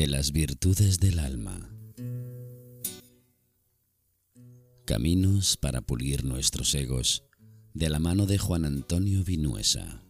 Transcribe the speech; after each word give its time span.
de 0.00 0.06
las 0.06 0.32
virtudes 0.32 0.98
del 0.98 1.18
alma. 1.18 1.68
Caminos 4.86 5.58
para 5.58 5.82
pulir 5.82 6.24
nuestros 6.24 6.74
egos 6.74 7.24
de 7.74 7.90
la 7.90 7.98
mano 7.98 8.24
de 8.24 8.38
Juan 8.38 8.64
Antonio 8.64 9.22
Vinuesa. 9.24 10.02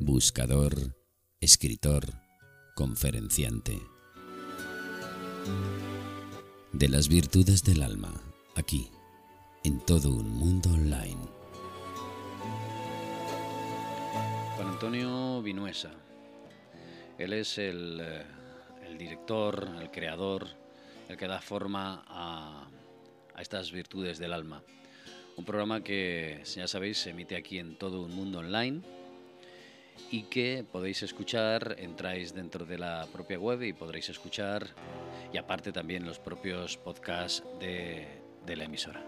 Buscador, 0.00 0.96
escritor, 1.40 2.14
conferenciante. 2.76 3.82
De 6.72 6.88
las 6.88 7.08
virtudes 7.08 7.64
del 7.64 7.82
alma, 7.82 8.14
aquí, 8.54 8.92
en 9.64 9.84
todo 9.84 10.14
un 10.14 10.28
mundo 10.28 10.70
online. 10.70 11.41
Antonio 14.62 15.42
Vinuesa. 15.42 15.90
Él 17.18 17.32
es 17.32 17.58
el, 17.58 18.00
eh, 18.00 18.22
el 18.86 18.96
director, 18.96 19.68
el 19.80 19.90
creador, 19.90 20.46
el 21.08 21.16
que 21.16 21.26
da 21.26 21.40
forma 21.40 22.04
a, 22.06 22.68
estas 23.38 23.72
virtudes 23.72 24.18
del 24.18 24.32
alma. 24.32 24.62
Un 25.36 25.44
programa 25.44 25.82
que, 25.82 26.42
ya 26.44 26.68
sabéis, 26.68 26.98
se 26.98 27.10
emite 27.10 27.36
aquí 27.36 27.58
en 27.58 27.76
todo 27.76 28.02
un 28.02 28.14
mundo 28.14 28.38
online 28.38 28.82
y 30.10 30.24
que 30.24 30.64
podéis 30.70 31.02
escuchar, 31.02 31.74
entráis 31.78 32.32
dentro 32.32 32.64
de 32.64 32.78
la 32.78 33.06
propia 33.12 33.38
web 33.38 33.62
y 33.62 33.72
podréis 33.72 34.10
escuchar, 34.10 34.68
y 35.32 35.38
aparte 35.38 35.72
también 35.72 36.04
los 36.06 36.18
propios 36.18 36.76
podcasts 36.76 37.42
de, 37.58 38.06
de 38.46 38.56
la 38.56 38.64
emisora. 38.64 39.02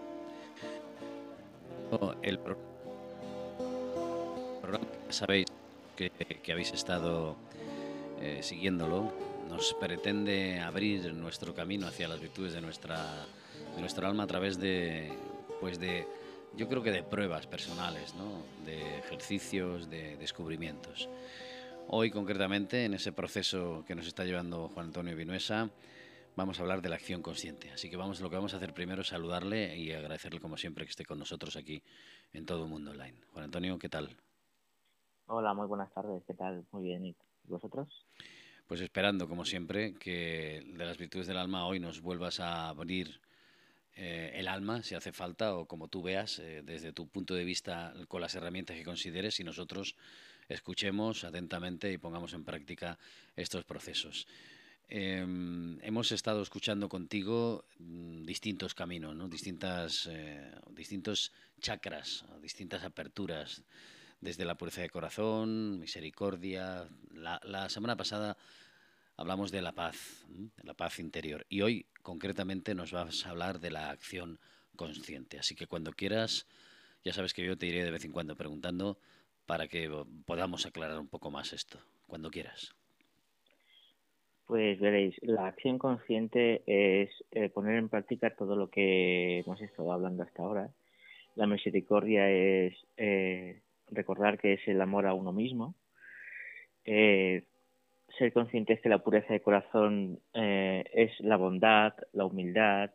El 2.21 2.39
pro- 2.39 2.57
programa, 2.57 2.74
sabéis 5.15 5.45
que, 5.95 6.11
que 6.11 6.51
habéis 6.51 6.73
estado 6.73 7.37
eh, 8.21 8.39
siguiéndolo, 8.43 9.13
nos 9.49 9.73
pretende 9.75 10.59
abrir 10.59 11.13
nuestro 11.13 11.55
camino 11.55 11.87
hacia 11.87 12.07
las 12.07 12.19
virtudes 12.19 12.53
de 12.53 12.61
nuestra, 12.61 13.25
de 13.75 13.81
nuestra 13.81 14.07
alma 14.07 14.23
a 14.23 14.27
través 14.27 14.59
de, 14.59 15.13
pues 15.61 15.79
de, 15.79 16.05
yo 16.57 16.67
creo 16.67 16.83
que 16.83 16.91
de 16.91 17.01
pruebas 17.01 17.47
personales, 17.47 18.13
¿no? 18.15 18.43
de 18.65 18.99
ejercicios, 18.99 19.89
de 19.89 20.17
descubrimientos. 20.17 21.09
Hoy 21.87 22.11
concretamente, 22.11 22.83
en 22.83 22.93
ese 22.93 23.11
proceso 23.11 23.85
que 23.87 23.95
nos 23.95 24.07
está 24.07 24.25
llevando 24.25 24.69
Juan 24.69 24.87
Antonio 24.87 25.15
Vinuesa, 25.15 25.69
vamos 26.35 26.59
a 26.59 26.63
hablar 26.63 26.81
de 26.81 26.89
la 26.89 26.95
acción 26.95 27.21
consciente. 27.21 27.71
Así 27.71 27.89
que 27.89 27.95
vamos, 27.95 28.19
lo 28.19 28.29
que 28.29 28.35
vamos 28.35 28.53
a 28.53 28.57
hacer 28.57 28.73
primero 28.73 29.03
es 29.03 29.07
saludarle 29.07 29.77
y 29.77 29.93
agradecerle 29.93 30.41
como 30.41 30.57
siempre 30.57 30.83
que 30.83 30.89
esté 30.89 31.05
con 31.05 31.19
nosotros 31.19 31.55
aquí 31.55 31.81
en 32.33 32.45
todo 32.45 32.63
el 32.63 32.69
mundo 32.69 32.91
online. 32.91 33.15
Juan 33.31 33.45
Antonio, 33.45 33.77
¿qué 33.77 33.87
tal? 33.87 34.09
Hola, 35.27 35.53
muy 35.53 35.65
buenas 35.67 35.91
tardes. 35.91 36.23
¿Qué 36.25 36.33
tal? 36.33 36.65
Muy 36.71 36.83
bien. 36.83 37.05
¿Y 37.05 37.15
vosotros? 37.47 38.05
Pues 38.67 38.81
esperando, 38.81 39.27
como 39.27 39.43
siempre, 39.43 39.95
que 39.95 40.63
de 40.65 40.85
las 40.85 40.97
virtudes 40.97 41.27
del 41.27 41.37
alma 41.37 41.65
hoy 41.65 41.79
nos 41.79 42.01
vuelvas 42.01 42.39
a 42.39 42.69
abrir 42.69 43.19
eh, 43.95 44.33
el 44.35 44.47
alma, 44.47 44.83
si 44.83 44.93
hace 44.93 45.11
falta, 45.11 45.55
o 45.55 45.65
como 45.65 45.87
tú 45.87 46.03
veas, 46.03 46.39
eh, 46.39 46.61
desde 46.63 46.93
tu 46.93 47.07
punto 47.07 47.33
de 47.33 47.43
vista, 47.43 47.93
con 48.07 48.21
las 48.21 48.35
herramientas 48.35 48.75
que 48.75 48.83
consideres, 48.83 49.39
y 49.39 49.43
nosotros 49.43 49.95
escuchemos 50.47 51.23
atentamente 51.23 51.91
y 51.91 51.97
pongamos 51.97 52.33
en 52.33 52.43
práctica 52.43 52.99
estos 53.35 53.65
procesos. 53.65 54.27
Eh, 54.87 55.25
hemos 55.81 56.11
estado 56.11 56.43
escuchando 56.43 56.87
contigo 56.87 57.65
mm, 57.79 58.23
distintos 58.23 58.75
caminos, 58.75 59.15
¿no? 59.15 59.27
distintas, 59.27 60.07
eh, 60.11 60.51
distintos 60.69 61.31
chakras, 61.59 62.25
distintas 62.41 62.83
aperturas, 62.83 63.63
desde 64.25 64.43
la 64.43 64.55
pureza 64.55 64.81
de 64.81 64.89
corazón, 64.89 65.79
misericordia. 65.79 66.89
La, 67.13 67.69
semana 67.69 67.95
pasada 67.95 68.35
hablamos 69.17 69.51
de 69.51 69.61
la 69.61 69.71
paz, 69.71 70.25
de 70.27 70.63
la 70.63 70.73
paz 70.73 70.99
interior. 70.99 71.45
Y 71.47 71.61
hoy, 71.61 71.85
concretamente, 72.01 72.73
nos 72.73 72.91
vas 72.91 73.25
a 73.25 73.29
hablar 73.29 73.59
de 73.59 73.69
la 73.69 73.91
acción 73.91 74.39
consciente. 74.75 75.37
Así 75.37 75.55
que 75.55 75.67
cuando 75.67 75.93
quieras, 75.93 76.47
ya 77.05 77.13
sabes 77.13 77.33
que 77.33 77.45
yo 77.45 77.57
te 77.57 77.67
iré 77.67 77.85
de 77.85 77.91
vez 77.91 78.03
en 78.03 78.11
cuando 78.11 78.35
preguntando 78.35 78.97
para 79.45 79.67
que 79.67 79.89
podamos 80.25 80.65
aclarar 80.65 80.99
un 80.99 81.07
poco 81.07 81.29
más 81.29 81.53
esto. 81.53 81.79
Cuando 82.07 82.31
quieras. 82.31 82.75
Pues 84.47 84.79
veréis, 84.79 85.15
la 85.21 85.47
acción 85.47 85.77
consciente 85.77 86.63
es 86.67 87.09
eh, 87.31 87.49
poner 87.49 87.77
en 87.77 87.89
práctica 87.89 88.35
todo 88.35 88.55
lo 88.55 88.69
que 88.69 89.39
hemos 89.39 89.61
estado 89.61 89.91
hablando 89.91 90.23
hasta 90.23 90.43
ahora. 90.43 90.69
La 91.35 91.47
misericordia 91.47 92.29
es 92.29 92.73
eh, 92.97 93.61
recordar 93.91 94.37
que 94.37 94.53
es 94.53 94.67
el 94.67 94.81
amor 94.81 95.05
a 95.07 95.13
uno 95.13 95.31
mismo. 95.31 95.75
Eh, 96.85 97.43
ser 98.17 98.31
conscientes 98.33 98.79
que 98.81 98.89
la 98.89 98.99
pureza 98.99 99.33
de 99.33 99.41
corazón 99.41 100.19
eh, 100.33 100.83
es 100.93 101.19
la 101.19 101.37
bondad, 101.37 101.93
la 102.13 102.25
humildad, 102.25 102.91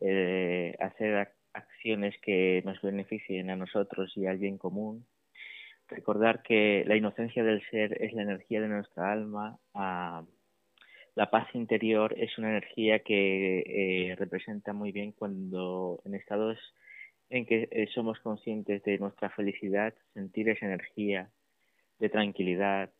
eh, 0.00 0.74
hacer 0.80 1.16
ac 1.16 1.38
acciones 1.54 2.14
que 2.22 2.62
nos 2.64 2.80
beneficien 2.82 3.50
a 3.50 3.56
nosotros 3.56 4.16
y 4.16 4.26
al 4.26 4.38
bien 4.38 4.58
común. 4.58 5.06
Recordar 5.88 6.42
que 6.42 6.84
la 6.86 6.94
inocencia 6.94 7.42
del 7.42 7.62
ser 7.70 8.00
es 8.02 8.12
la 8.12 8.22
energía 8.22 8.60
de 8.60 8.68
nuestra 8.68 9.10
alma. 9.10 9.58
La 11.14 11.30
paz 11.30 11.48
interior 11.54 12.14
es 12.16 12.36
una 12.38 12.50
energía 12.50 13.00
que 13.00 13.64
eh, 13.66 14.14
representa 14.16 14.72
muy 14.72 14.92
bien 14.92 15.12
cuando 15.12 16.00
en 16.04 16.14
estados 16.14 16.58
en 17.30 17.46
que 17.46 17.68
eh, 17.70 17.88
somos 17.94 18.18
conscientes 18.20 18.82
de 18.84 18.98
nuestra 18.98 19.30
felicidad, 19.30 19.94
sentir 20.14 20.48
esa 20.48 20.66
energía 20.66 21.30
de 21.98 22.08
tranquilidad, 22.08 22.90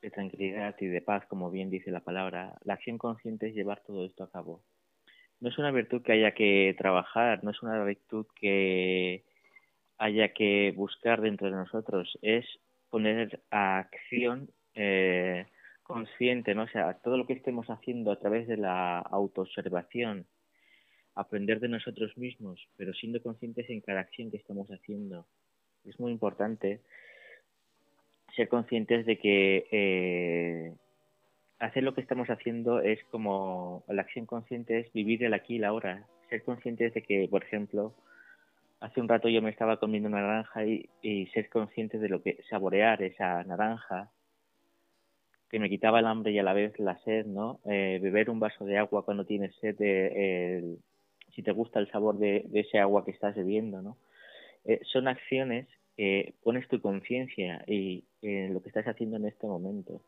de 0.00 0.10
tranquilidad 0.10 0.74
y 0.80 0.86
de 0.86 1.02
paz, 1.02 1.26
como 1.26 1.50
bien 1.50 1.70
dice 1.70 1.90
la 1.90 2.00
palabra. 2.00 2.56
La 2.64 2.74
acción 2.74 2.98
consciente 2.98 3.48
es 3.48 3.54
llevar 3.54 3.82
todo 3.84 4.04
esto 4.06 4.24
a 4.24 4.30
cabo. 4.30 4.62
No 5.40 5.50
es 5.50 5.58
una 5.58 5.70
virtud 5.70 6.02
que 6.02 6.12
haya 6.12 6.32
que 6.32 6.74
trabajar, 6.78 7.44
no 7.44 7.50
es 7.50 7.62
una 7.62 7.82
virtud 7.84 8.26
que 8.34 9.24
haya 9.98 10.32
que 10.32 10.72
buscar 10.76 11.20
dentro 11.20 11.50
de 11.50 11.56
nosotros, 11.56 12.18
es 12.22 12.46
poner 12.90 13.42
a 13.50 13.78
acción 13.78 14.50
eh, 14.74 15.46
consciente, 15.82 16.54
¿no? 16.54 16.64
O 16.64 16.68
sea, 16.68 16.94
todo 16.94 17.16
lo 17.16 17.26
que 17.26 17.34
estemos 17.34 17.68
haciendo 17.68 18.10
a 18.10 18.18
través 18.18 18.46
de 18.48 18.56
la 18.56 18.98
autoobservación, 18.98 20.26
aprender 21.16 21.58
de 21.60 21.68
nosotros 21.68 22.16
mismos, 22.16 22.68
pero 22.76 22.92
siendo 22.92 23.20
conscientes 23.22 23.68
en 23.70 23.80
cada 23.80 24.00
acción 24.00 24.30
que 24.30 24.36
estamos 24.36 24.68
haciendo. 24.68 25.26
Es 25.84 25.98
muy 25.98 26.12
importante 26.12 26.80
ser 28.36 28.48
conscientes 28.48 29.06
de 29.06 29.18
que 29.18 29.66
eh, 29.72 30.74
hacer 31.58 31.82
lo 31.82 31.94
que 31.94 32.02
estamos 32.02 32.28
haciendo 32.28 32.80
es 32.80 33.02
como 33.10 33.82
la 33.88 34.02
acción 34.02 34.26
consciente 34.26 34.78
es 34.78 34.92
vivir 34.92 35.24
el 35.24 35.34
aquí 35.34 35.56
y 35.56 35.58
la 35.58 35.68
ahora. 35.68 36.06
Ser 36.28 36.44
conscientes 36.44 36.92
de 36.92 37.02
que, 37.02 37.28
por 37.30 37.44
ejemplo, 37.44 37.94
hace 38.80 39.00
un 39.00 39.08
rato 39.08 39.28
yo 39.28 39.40
me 39.40 39.50
estaba 39.50 39.78
comiendo 39.78 40.08
una 40.08 40.20
naranja 40.20 40.66
y, 40.66 41.26
ser 41.32 41.48
consciente 41.48 41.98
de 41.98 42.10
lo 42.10 42.22
que 42.22 42.38
saborear 42.50 43.02
esa 43.02 43.42
naranja 43.44 44.10
que 45.48 45.60
me 45.60 45.70
quitaba 45.70 46.00
el 46.00 46.06
hambre 46.06 46.32
y 46.32 46.38
a 46.38 46.42
la 46.42 46.52
vez 46.52 46.78
la 46.78 46.98
sed, 47.04 47.24
¿no? 47.24 47.60
Eh, 47.64 48.00
beber 48.02 48.28
un 48.28 48.40
vaso 48.40 48.64
de 48.64 48.78
agua 48.78 49.04
cuando 49.04 49.24
tienes 49.24 49.54
sed, 49.60 49.76
eh, 49.78 50.76
si 51.36 51.42
te 51.42 51.52
gusta 51.52 51.78
el 51.78 51.90
sabor 51.90 52.18
de, 52.18 52.46
ese 52.54 52.78
agua 52.78 53.04
que 53.04 53.10
estás 53.10 53.36
bebiendo, 53.36 53.82
¿no? 53.82 53.98
Eh, 54.64 54.80
son 54.90 55.06
acciones 55.06 55.68
que 55.96 56.34
pones 56.42 56.66
tu 56.66 56.80
conciencia 56.80 57.62
y 57.66 58.04
en 58.22 58.54
lo 58.54 58.62
que 58.62 58.70
estás 58.70 58.86
haciendo 58.86 59.18
en 59.18 59.26
este 59.26 59.46
momento. 59.46 60.00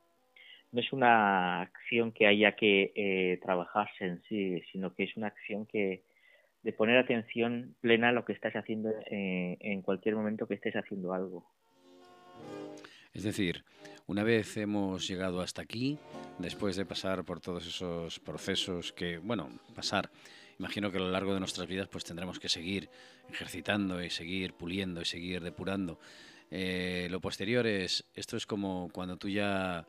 No 0.72 0.80
es 0.80 0.92
una 0.92 1.60
acción 1.60 2.12
que 2.12 2.26
haya 2.26 2.52
que 2.56 2.92
eh, 2.94 3.38
trabajarse 3.42 4.06
en 4.06 4.22
sí, 4.22 4.60
sino 4.72 4.94
que 4.94 5.04
es 5.04 5.16
una 5.16 5.28
acción 5.28 5.66
que 5.66 6.02
de 6.62 6.72
poner 6.72 6.96
atención 6.98 7.74
plena 7.80 8.08
a 8.08 8.12
lo 8.12 8.24
que 8.24 8.32
estás 8.32 8.54
haciendo 8.56 8.90
en, 9.06 9.56
en 9.60 9.82
cualquier 9.82 10.16
momento 10.16 10.46
que 10.46 10.54
estés 10.54 10.74
haciendo 10.76 11.12
algo. 11.12 11.44
Es 13.14 13.22
decir, 13.22 13.64
una 14.06 14.22
vez 14.22 14.56
hemos 14.56 15.06
llegado 15.06 15.40
hasta 15.40 15.62
aquí, 15.62 15.98
después 16.38 16.76
de 16.76 16.86
pasar 16.86 17.24
por 17.24 17.40
todos 17.40 17.66
esos 17.66 18.18
procesos 18.20 18.92
que, 18.92 19.18
bueno, 19.18 19.48
pasar, 19.74 20.10
imagino 20.58 20.90
que 20.90 20.98
a 20.98 21.00
lo 21.00 21.10
largo 21.10 21.34
de 21.34 21.40
nuestras 21.40 21.66
vidas 21.66 21.88
pues 21.88 22.04
tendremos 22.04 22.38
que 22.38 22.48
seguir 22.48 22.90
ejercitando 23.30 24.02
y 24.02 24.10
seguir 24.10 24.54
puliendo 24.54 25.00
y 25.00 25.04
seguir 25.04 25.42
depurando. 25.42 25.98
Eh, 26.50 27.08
lo 27.10 27.20
posterior 27.20 27.66
es, 27.66 28.04
esto 28.14 28.36
es 28.36 28.46
como 28.46 28.88
cuando 28.92 29.16
tú 29.16 29.28
ya 29.28 29.86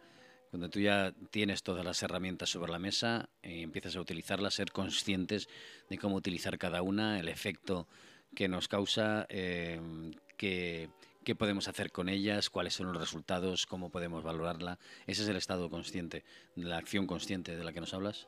cuando 0.50 0.70
tú 0.70 0.80
ya 0.80 1.14
tienes 1.30 1.62
todas 1.62 1.86
las 1.86 2.02
herramientas 2.02 2.50
sobre 2.50 2.72
la 2.72 2.80
mesa 2.80 3.30
y 3.44 3.62
empiezas 3.62 3.96
a 3.96 4.02
utilizarlas, 4.02 4.56
ser 4.56 4.72
conscientes 4.72 5.48
de 5.90 5.98
cómo 6.00 6.16
utilizar 6.16 6.58
cada 6.58 6.82
una, 6.82 7.20
el 7.20 7.28
efecto 7.28 7.88
que 8.34 8.48
nos 8.48 8.68
causa, 8.68 9.28
eh, 9.30 9.80
qué 10.38 10.90
podemos 11.38 11.68
hacer 11.68 11.92
con 11.92 12.10
ellas, 12.10 12.50
cuáles 12.50 12.74
son 12.74 12.88
los 12.88 12.98
resultados, 12.98 13.68
cómo 13.68 13.92
podemos 13.92 14.24
valorarla. 14.24 14.80
Ese 15.06 15.22
es 15.22 15.30
el 15.30 15.36
estado 15.36 15.70
consciente, 15.70 16.24
la 16.56 16.78
acción 16.78 17.06
consciente 17.06 17.56
de 17.56 17.64
la 17.64 17.72
que 17.72 17.82
nos 17.82 17.94
hablas. 17.94 18.28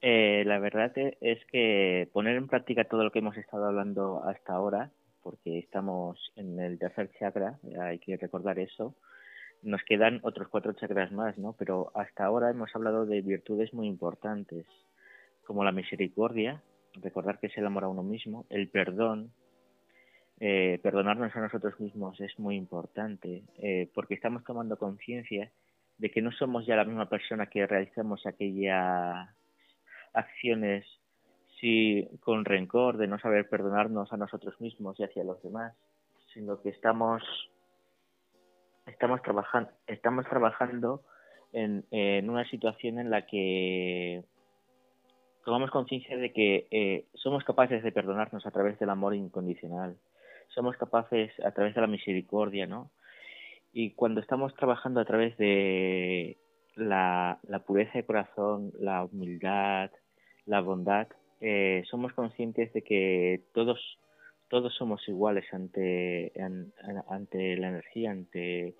Eh, 0.00 0.44
la 0.46 0.58
verdad 0.58 0.92
es 0.96 1.44
que 1.46 2.08
poner 2.12 2.36
en 2.36 2.46
práctica 2.46 2.84
todo 2.84 3.02
lo 3.02 3.10
que 3.10 3.18
hemos 3.18 3.36
estado 3.36 3.66
hablando 3.66 4.22
hasta 4.24 4.52
ahora, 4.54 4.90
porque 5.22 5.58
estamos 5.58 6.32
en 6.36 6.58
el 6.60 6.78
tercer 6.78 7.10
chakra, 7.18 7.58
hay 7.80 7.98
que 7.98 8.16
recordar 8.16 8.58
eso. 8.58 8.94
Nos 9.62 9.82
quedan 9.82 10.20
otros 10.22 10.48
cuatro 10.48 10.72
chakras 10.74 11.10
más, 11.10 11.36
¿no? 11.36 11.54
Pero 11.58 11.90
hasta 11.94 12.24
ahora 12.24 12.50
hemos 12.50 12.74
hablado 12.76 13.06
de 13.06 13.20
virtudes 13.22 13.74
muy 13.74 13.88
importantes, 13.88 14.66
como 15.44 15.64
la 15.64 15.72
misericordia, 15.72 16.62
recordar 17.02 17.40
que 17.40 17.48
es 17.48 17.58
el 17.58 17.66
amor 17.66 17.84
a 17.84 17.88
uno 17.88 18.04
mismo, 18.04 18.46
el 18.50 18.68
perdón, 18.68 19.32
eh, 20.40 20.78
perdonarnos 20.82 21.34
a 21.34 21.40
nosotros 21.40 21.80
mismos 21.80 22.20
es 22.20 22.38
muy 22.38 22.54
importante, 22.54 23.42
eh, 23.58 23.90
porque 23.92 24.14
estamos 24.14 24.44
tomando 24.44 24.78
conciencia 24.78 25.50
de 25.98 26.10
que 26.10 26.22
no 26.22 26.30
somos 26.30 26.64
ya 26.64 26.76
la 26.76 26.84
misma 26.84 27.08
persona 27.08 27.46
que 27.46 27.66
realizamos 27.66 28.24
aquellas 28.24 29.28
acciones 30.18 30.84
si 31.60 32.08
con 32.20 32.44
rencor 32.44 32.96
de 32.96 33.08
no 33.08 33.18
saber 33.18 33.48
perdonarnos 33.48 34.12
a 34.12 34.16
nosotros 34.16 34.60
mismos 34.60 34.98
y 34.98 35.04
hacia 35.04 35.24
los 35.24 35.42
demás, 35.42 35.74
sino 36.32 36.60
que 36.60 36.70
estamos 36.70 37.22
estamos 38.86 39.20
trabajando 39.22 39.70
estamos 39.86 40.26
trabajando 40.26 41.02
en, 41.52 41.84
una 42.28 42.44
situación 42.48 42.98
en 42.98 43.10
la 43.10 43.26
que 43.26 44.22
tomamos 45.44 45.70
conciencia 45.70 46.16
de 46.16 46.32
que 46.32 46.68
eh, 46.70 47.06
somos 47.14 47.42
capaces 47.44 47.82
de 47.82 47.92
perdonarnos 47.92 48.46
a 48.46 48.50
través 48.50 48.78
del 48.78 48.90
amor 48.90 49.14
incondicional, 49.14 49.96
somos 50.48 50.76
capaces 50.76 51.32
a 51.44 51.52
través 51.52 51.74
de 51.74 51.80
la 51.80 51.86
misericordia, 51.86 52.66
¿no? 52.66 52.90
Y 53.72 53.92
cuando 53.92 54.20
estamos 54.20 54.54
trabajando 54.54 55.00
a 55.00 55.04
través 55.04 55.36
de 55.38 56.38
la, 56.74 57.38
pureza 57.66 57.92
de 57.94 58.04
corazón, 58.06 58.72
la 58.78 59.04
humildad, 59.04 59.90
la 60.48 60.60
bondad, 60.60 61.08
eh, 61.40 61.84
somos 61.90 62.12
conscientes 62.12 62.72
de 62.72 62.82
que 62.82 63.42
todos 63.52 63.78
todos 64.48 64.74
somos 64.74 65.06
iguales 65.08 65.44
ante 65.52 66.32
ante 67.08 67.56
la 67.56 67.68
energía, 67.68 68.10
ante 68.10 68.74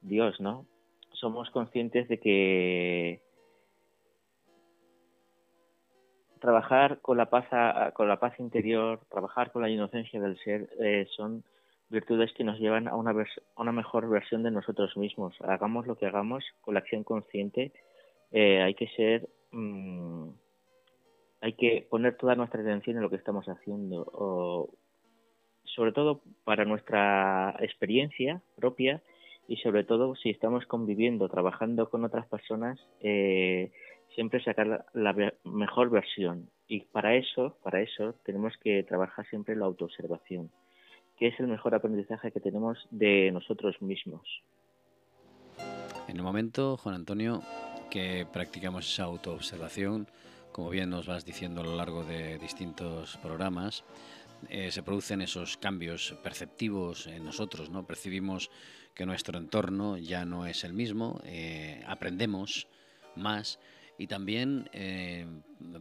Dios, 0.00 0.40
¿no? 0.40 0.66
Somos 1.12 1.50
conscientes 1.50 2.08
de 2.08 2.18
que 2.18 3.20
trabajar 6.40 7.00
con 7.00 7.16
la 7.16 7.30
paz 7.30 7.46
con 7.94 8.08
la 8.08 8.18
paz 8.18 8.38
interior, 8.40 9.00
trabajar 9.10 9.52
con 9.52 9.62
la 9.62 9.70
inocencia 9.70 10.20
del 10.20 10.38
ser 10.38 10.68
eh, 10.80 11.06
son 11.16 11.44
virtudes 11.88 12.32
que 12.34 12.44
nos 12.44 12.58
llevan 12.58 12.88
a 12.88 12.96
una, 12.96 13.14
una 13.56 13.72
mejor 13.72 14.08
versión 14.08 14.42
de 14.42 14.50
nosotros 14.50 14.96
mismos. 14.96 15.34
Hagamos 15.42 15.86
lo 15.86 15.96
que 15.96 16.06
hagamos 16.06 16.44
con 16.60 16.74
la 16.74 16.80
acción 16.80 17.04
consciente, 17.04 17.72
eh, 18.32 18.60
hay 18.62 18.74
que 18.74 18.88
ser, 18.88 19.28
mm, 19.52 20.28
hay 21.44 21.52
que 21.52 21.86
poner 21.90 22.16
toda 22.16 22.34
nuestra 22.36 22.62
atención 22.62 22.96
en 22.96 23.02
lo 23.02 23.10
que 23.10 23.16
estamos 23.16 23.46
haciendo, 23.50 24.70
sobre 25.64 25.92
todo 25.92 26.22
para 26.44 26.64
nuestra 26.64 27.54
experiencia 27.60 28.40
propia 28.56 29.02
y 29.46 29.58
sobre 29.58 29.84
todo 29.84 30.16
si 30.16 30.30
estamos 30.30 30.64
conviviendo, 30.64 31.28
trabajando 31.28 31.90
con 31.90 32.02
otras 32.02 32.26
personas, 32.28 32.80
eh, 33.00 33.72
siempre 34.14 34.42
sacar 34.42 34.86
la, 34.94 35.32
mejor 35.44 35.90
versión. 35.90 36.48
Y 36.66 36.80
para 36.80 37.14
eso, 37.14 37.58
para 37.62 37.82
eso 37.82 38.14
tenemos 38.24 38.54
que 38.62 38.82
trabajar 38.82 39.26
siempre 39.28 39.54
la 39.54 39.66
autoobservación, 39.66 40.50
que 41.18 41.26
es 41.26 41.38
el 41.38 41.48
mejor 41.48 41.74
aprendizaje 41.74 42.32
que 42.32 42.40
tenemos 42.40 42.88
de 42.90 43.30
nosotros 43.32 43.82
mismos. 43.82 44.26
En 46.08 46.16
el 46.16 46.22
momento, 46.22 46.78
Juan 46.78 46.94
Antonio, 46.94 47.42
que 47.90 48.26
practicamos 48.32 48.90
esa 48.90 49.04
autoobservación, 49.04 50.06
como 50.54 50.70
bien 50.70 50.88
nos 50.88 51.08
vas 51.08 51.24
diciendo 51.24 51.62
a 51.62 51.64
lo 51.64 51.74
largo 51.74 52.04
de 52.04 52.38
distintos 52.38 53.16
programas, 53.16 53.82
eh, 54.48 54.70
se 54.70 54.84
producen 54.84 55.20
esos 55.20 55.56
cambios 55.56 56.16
perceptivos 56.22 57.08
en 57.08 57.24
nosotros, 57.24 57.70
¿no? 57.70 57.84
Percibimos 57.84 58.52
que 58.94 59.04
nuestro 59.04 59.36
entorno 59.36 59.98
ya 59.98 60.24
no 60.24 60.46
es 60.46 60.62
el 60.62 60.72
mismo, 60.72 61.20
eh, 61.24 61.82
aprendemos 61.88 62.68
más 63.16 63.58
y 63.98 64.06
también 64.06 64.70
eh, 64.72 65.26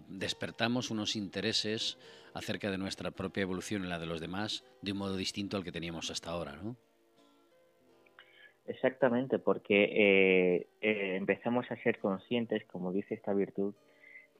despertamos 0.07 0.89
unos 0.89 1.15
intereses 1.15 1.99
acerca 2.33 2.71
de 2.71 2.79
nuestra 2.79 3.11
propia 3.11 3.43
evolución 3.43 3.85
y 3.85 3.89
la 3.89 3.99
de 3.99 4.07
los 4.07 4.21
demás 4.21 4.63
de 4.81 4.93
un 4.93 4.97
modo 4.97 5.17
distinto 5.17 5.55
al 5.55 5.63
que 5.63 5.71
teníamos 5.71 6.09
hasta 6.09 6.31
ahora, 6.31 6.55
¿no? 6.55 6.75
Exactamente, 8.65 9.37
porque 9.37 10.65
empezamos 10.81 11.69
a 11.69 11.75
ser 11.83 11.99
conscientes, 11.99 12.65
como 12.65 12.91
dice 12.91 13.13
esta 13.13 13.33
virtud, 13.33 13.75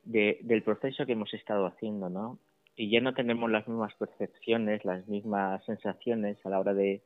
del 0.04 0.64
proceso 0.64 1.06
que 1.06 1.14
hemos 1.14 1.34
estado 1.34 1.66
haciendo, 1.66 2.10
¿no? 2.10 2.40
Y 2.76 2.90
ya 2.90 3.02
no 3.02 3.14
tenemos 3.14 3.50
las 3.52 3.68
mismas 3.68 3.94
percepciones, 3.96 4.84
las 4.84 5.08
mismas 5.08 5.64
sensaciones 5.66 6.44
a 6.46 6.50
la 6.50 6.60
hora 6.60 6.74
de 6.74 7.02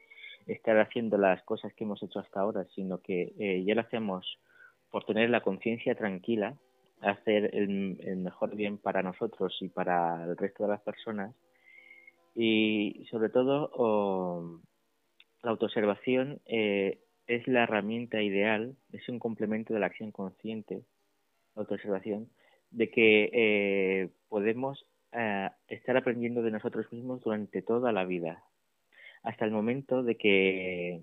estar 0.48 0.80
haciendo 0.80 1.18
las 1.18 1.44
cosas 1.44 1.74
que 1.74 1.84
hemos 1.84 2.02
hecho 2.02 2.20
hasta 2.20 2.40
ahora, 2.40 2.66
sino 2.74 3.02
que 3.02 3.64
ya 3.66 3.76
lo 3.76 3.82
hacemos 3.82 4.40
por 4.90 5.04
tener 5.06 5.30
la 5.30 5.42
conciencia 5.42 5.96
tranquila, 5.96 6.56
hacer 7.02 7.52
el, 7.54 8.18
mejor 8.18 8.56
bien 8.56 8.78
para 8.78 9.04
nosotros 9.04 9.56
y 9.62 9.70
para 9.70 10.24
el 10.24 10.38
resto 10.38 10.64
de 10.64 10.70
las 10.70 10.82
personas. 10.82 11.36
Y 12.36 13.06
sobre 13.10 13.30
todo, 13.30 14.62
la 15.44 15.52
autoobservación 15.52 16.40
eh, 16.46 17.00
es 17.28 17.48
la 17.48 17.64
herramienta 17.64 18.22
ideal, 18.22 18.76
es 18.92 19.08
un 19.10 19.20
complemento 19.20 19.74
de 19.74 19.80
la 19.80 19.88
acción 19.88 20.12
consciente, 20.12 20.84
la 21.56 21.62
autoobservación, 21.62 22.30
de 22.72 22.90
que 22.90 23.30
eh, 23.34 24.10
podemos 24.30 24.86
eh, 25.12 25.50
estar 25.68 25.98
aprendiendo 25.98 26.42
de 26.42 26.52
nosotros 26.52 26.92
mismos 26.92 27.22
durante 27.24 27.62
toda 27.62 27.92
la 27.92 28.06
vida, 28.06 28.44
hasta 29.24 29.46
el 29.46 29.52
momento 29.52 30.04
de 30.04 30.16
que 30.16 31.02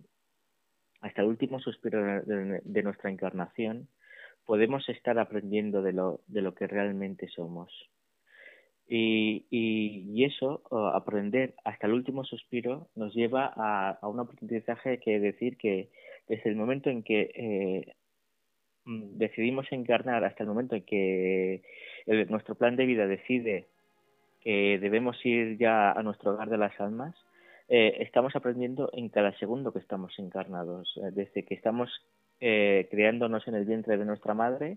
hasta 1.00 1.20
el 1.20 1.28
último 1.28 1.60
suspiro 1.60 2.22
de, 2.24 2.82
nuestra 2.82 3.10
encarnación, 3.10 3.88
podemos 4.46 4.88
estar 4.88 5.18
aprendiendo 5.18 5.82
de 5.82 5.92
lo, 5.92 6.20
de 6.28 6.40
lo 6.40 6.54
que 6.54 6.66
realmente 6.66 7.28
somos. 7.28 7.70
Y, 8.86 9.46
y, 9.50 10.24
eso, 10.24 10.62
aprender 10.94 11.54
hasta 11.64 11.86
el 11.86 11.92
último 11.92 12.24
suspiro, 12.24 12.88
nos 12.94 13.14
lleva 13.14 13.52
a, 13.54 13.98
un 14.08 14.20
aprendizaje 14.20 14.98
que 14.98 15.20
decir 15.20 15.58
que 15.58 15.90
desde 16.26 16.48
el 16.48 16.56
momento 16.56 16.88
en 16.88 17.02
que 17.02 17.30
eh, 17.34 17.94
decidimos 18.86 19.66
encarnar 19.70 20.24
hasta 20.24 20.42
el 20.42 20.48
momento 20.48 20.76
en 20.76 20.82
que 20.82 21.62
nuestro 22.28 22.54
plan 22.54 22.76
de 22.76 22.86
vida 22.86 23.06
decide 23.06 23.66
que 24.40 24.78
debemos 24.78 25.16
ir 25.24 25.56
ya 25.56 25.92
a 25.92 26.02
nuestro 26.02 26.32
hogar 26.32 26.50
de 26.50 26.58
las 26.58 26.78
almas, 26.78 27.16
eh, 27.68 27.96
estamos 28.00 28.36
aprendiendo 28.36 28.90
en 28.92 29.08
cada 29.08 29.36
segundo 29.38 29.72
que 29.72 29.78
estamos 29.78 30.18
encarnados, 30.18 30.92
eh, 30.98 31.10
desde 31.12 31.44
que 31.44 31.54
estamos 31.54 31.90
eh, 32.40 32.86
creándonos 32.90 33.48
en 33.48 33.54
el 33.54 33.64
vientre 33.64 33.96
de 33.96 34.04
nuestra 34.04 34.34
madre 34.34 34.76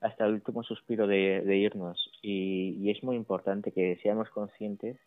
hasta 0.00 0.24
el 0.24 0.34
último 0.34 0.62
suspiro 0.62 1.06
de, 1.06 1.56
irnos. 1.56 2.10
Y, 2.22 2.90
es 2.90 3.02
muy 3.02 3.16
importante 3.16 3.72
que 3.72 3.96
seamos 4.02 4.30
conscientes 4.30 4.98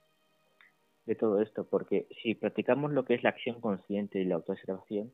de 1.06 1.15
todo 1.15 1.41
esto, 1.41 1.67
porque 1.67 2.08
si 2.22 2.36
practicamos 2.36 2.91
lo 2.91 3.06
que 3.06 3.15
es 3.15 3.24
la 3.24 3.29
acción 3.29 3.62
consciente 3.62 4.20
y 4.20 4.25
la 4.25 4.36
autoobservación, 4.36 5.12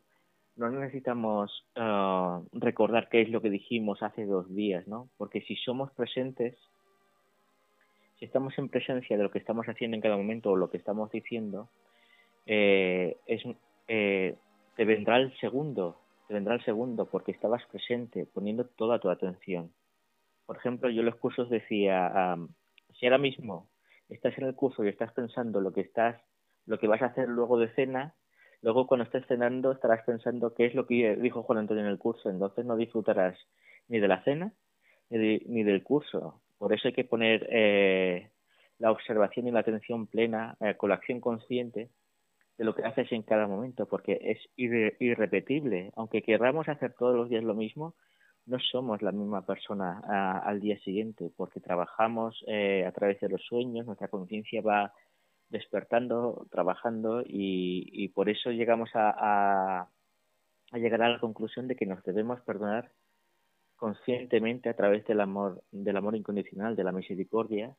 no 0.55 0.69
necesitamos 0.69 1.65
ah, 1.75 2.41
recordar 2.51 3.09
qué 3.09 3.21
es 3.21 3.29
lo 3.29 3.41
que 3.41 3.49
dijimos 3.49 4.03
hace 4.03 4.25
dos 4.25 4.53
días, 4.53 4.87
¿no? 4.87 5.09
Porque 5.17 5.41
si 5.41 5.55
somos 5.55 5.91
presentes, 5.91 6.55
si 8.19 8.25
estamos 8.25 8.57
en 8.57 8.69
presencia 8.69 9.17
de 9.17 9.23
lo 9.23 9.31
que 9.31 9.39
estamos 9.39 9.67
haciendo 9.67 9.95
en 9.95 10.01
cada 10.01 10.17
momento 10.17 10.51
o 10.51 10.55
lo 10.55 10.69
que 10.69 10.77
estamos 10.77 11.11
diciendo, 11.11 11.69
eh, 12.45 13.17
eh, 13.87 14.35
te 14.75 14.85
vendrá 14.85 15.17
el 15.17 15.35
segundo, 15.39 15.99
te 16.27 16.33
vendrá 16.33 16.55
el 16.55 16.63
segundo 16.63 17.05
porque 17.05 17.31
estabas 17.31 17.65
presente, 17.65 18.25
poniendo 18.25 18.65
toda 18.65 18.99
tu 18.99 19.09
atención. 19.09 19.71
Por 20.45 20.57
ejemplo, 20.57 20.89
yo 20.89 20.99
en 20.99 21.07
los 21.07 21.15
cursos 21.15 21.49
decía, 21.49 22.37
si 22.99 23.05
ahora 23.05 23.17
mismo 23.17 23.69
estás 24.09 24.37
en 24.37 24.45
el 24.45 24.55
curso 24.55 24.83
y 24.83 24.89
estás 24.89 25.11
pensando 25.13 25.61
lo 25.61 25.73
que 25.73 25.81
estás, 25.81 26.21
lo 26.65 26.77
que 26.79 26.87
vas 26.87 27.01
a 27.01 27.07
hacer 27.07 27.27
luego 27.27 27.57
de 27.57 27.73
cena, 27.73 28.13
luego 28.63 28.87
cuando 28.87 29.03
estés 29.03 29.25
cenando 29.27 29.71
estarás 29.71 30.03
pensando 30.05 30.55
qué 30.55 30.65
es 30.65 30.73
lo 30.73 30.87
que 30.87 31.15
dijo 31.17 31.43
Juan 31.43 31.59
Antonio 31.59 31.83
en 31.83 31.89
el 31.89 31.99
curso, 31.99 32.29
entonces 32.29 32.65
no 32.65 32.75
disfrutarás 32.75 33.37
ni 33.89 33.99
de 33.99 34.07
la 34.07 34.23
cena 34.23 34.53
ni, 35.09 35.63
del 35.63 35.83
curso. 35.83 36.41
Por 36.57 36.73
eso 36.73 36.87
hay 36.87 36.93
que 36.93 37.03
poner 37.03 37.47
eh, 37.51 38.31
la 38.79 38.91
observación 38.91 39.47
y 39.47 39.51
la 39.51 39.59
atención 39.59 40.07
plena 40.07 40.55
eh, 40.61 40.75
con 40.75 40.89
la 40.89 40.95
acción 40.95 41.19
consciente 41.19 41.89
de 42.57 42.63
lo 42.63 42.73
que 42.73 42.83
haces 42.83 43.11
en 43.11 43.23
cada 43.23 43.47
momento, 43.47 43.87
porque 43.87 44.19
es 44.21 44.37
irrepetible. 44.55 45.91
Aunque 45.95 46.21
querramos 46.21 46.69
hacer 46.69 46.93
todos 46.93 47.15
los 47.15 47.29
días 47.29 47.43
lo 47.43 47.55
mismo, 47.55 47.95
no 48.45 48.59
somos 48.59 49.01
la 49.01 49.11
misma 49.11 49.45
persona 49.45 49.99
al 50.43 50.59
día 50.59 50.77
siguiente, 50.79 51.31
porque 51.35 51.59
trabajamos 51.59 52.43
eh, 52.47 52.85
a 52.85 52.91
través 52.91 53.19
de 53.21 53.29
los 53.29 53.41
sueños, 53.43 53.85
nuestra 53.85 54.07
conciencia 54.07 54.61
va 54.61 54.93
despertando, 55.53 56.47
trabajando 56.49 57.21
y, 57.21 57.87
y 57.93 58.09
por 58.09 58.27
eso 58.27 58.51
llegamos 58.51 58.89
a, 58.95 59.87
llegar 60.73 61.03
a 61.03 61.09
la 61.09 61.19
conclusión 61.19 61.67
de 61.67 61.75
que 61.75 61.85
nos 61.85 62.03
debemos 62.03 62.41
perdonar 62.41 62.91
conscientemente 63.75 64.69
a 64.69 64.75
través 64.75 65.05
del 65.05 65.21
amor, 65.21 65.63
del 65.71 65.95
amor 65.95 66.15
incondicional, 66.15 66.75
de 66.75 66.83
la 66.83 66.91
misericordia, 66.91 67.75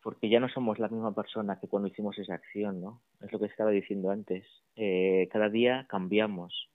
porque 0.00 0.28
ya 0.28 0.38
no 0.38 0.48
somos 0.48 0.78
la 0.78 0.88
misma 0.88 1.12
persona 1.14 1.58
que 1.58 1.68
cuando 1.68 1.88
hicimos 1.88 2.16
esa 2.18 2.34
acción, 2.34 2.80
¿no? 2.80 3.02
Es 3.20 3.32
lo 3.32 3.40
que 3.40 3.46
estaba 3.46 3.70
diciendo 3.70 4.10
antes. 4.10 4.46
Eh, 4.76 5.28
cada 5.32 5.48
día 5.48 5.86
cambiamos. 5.88 6.70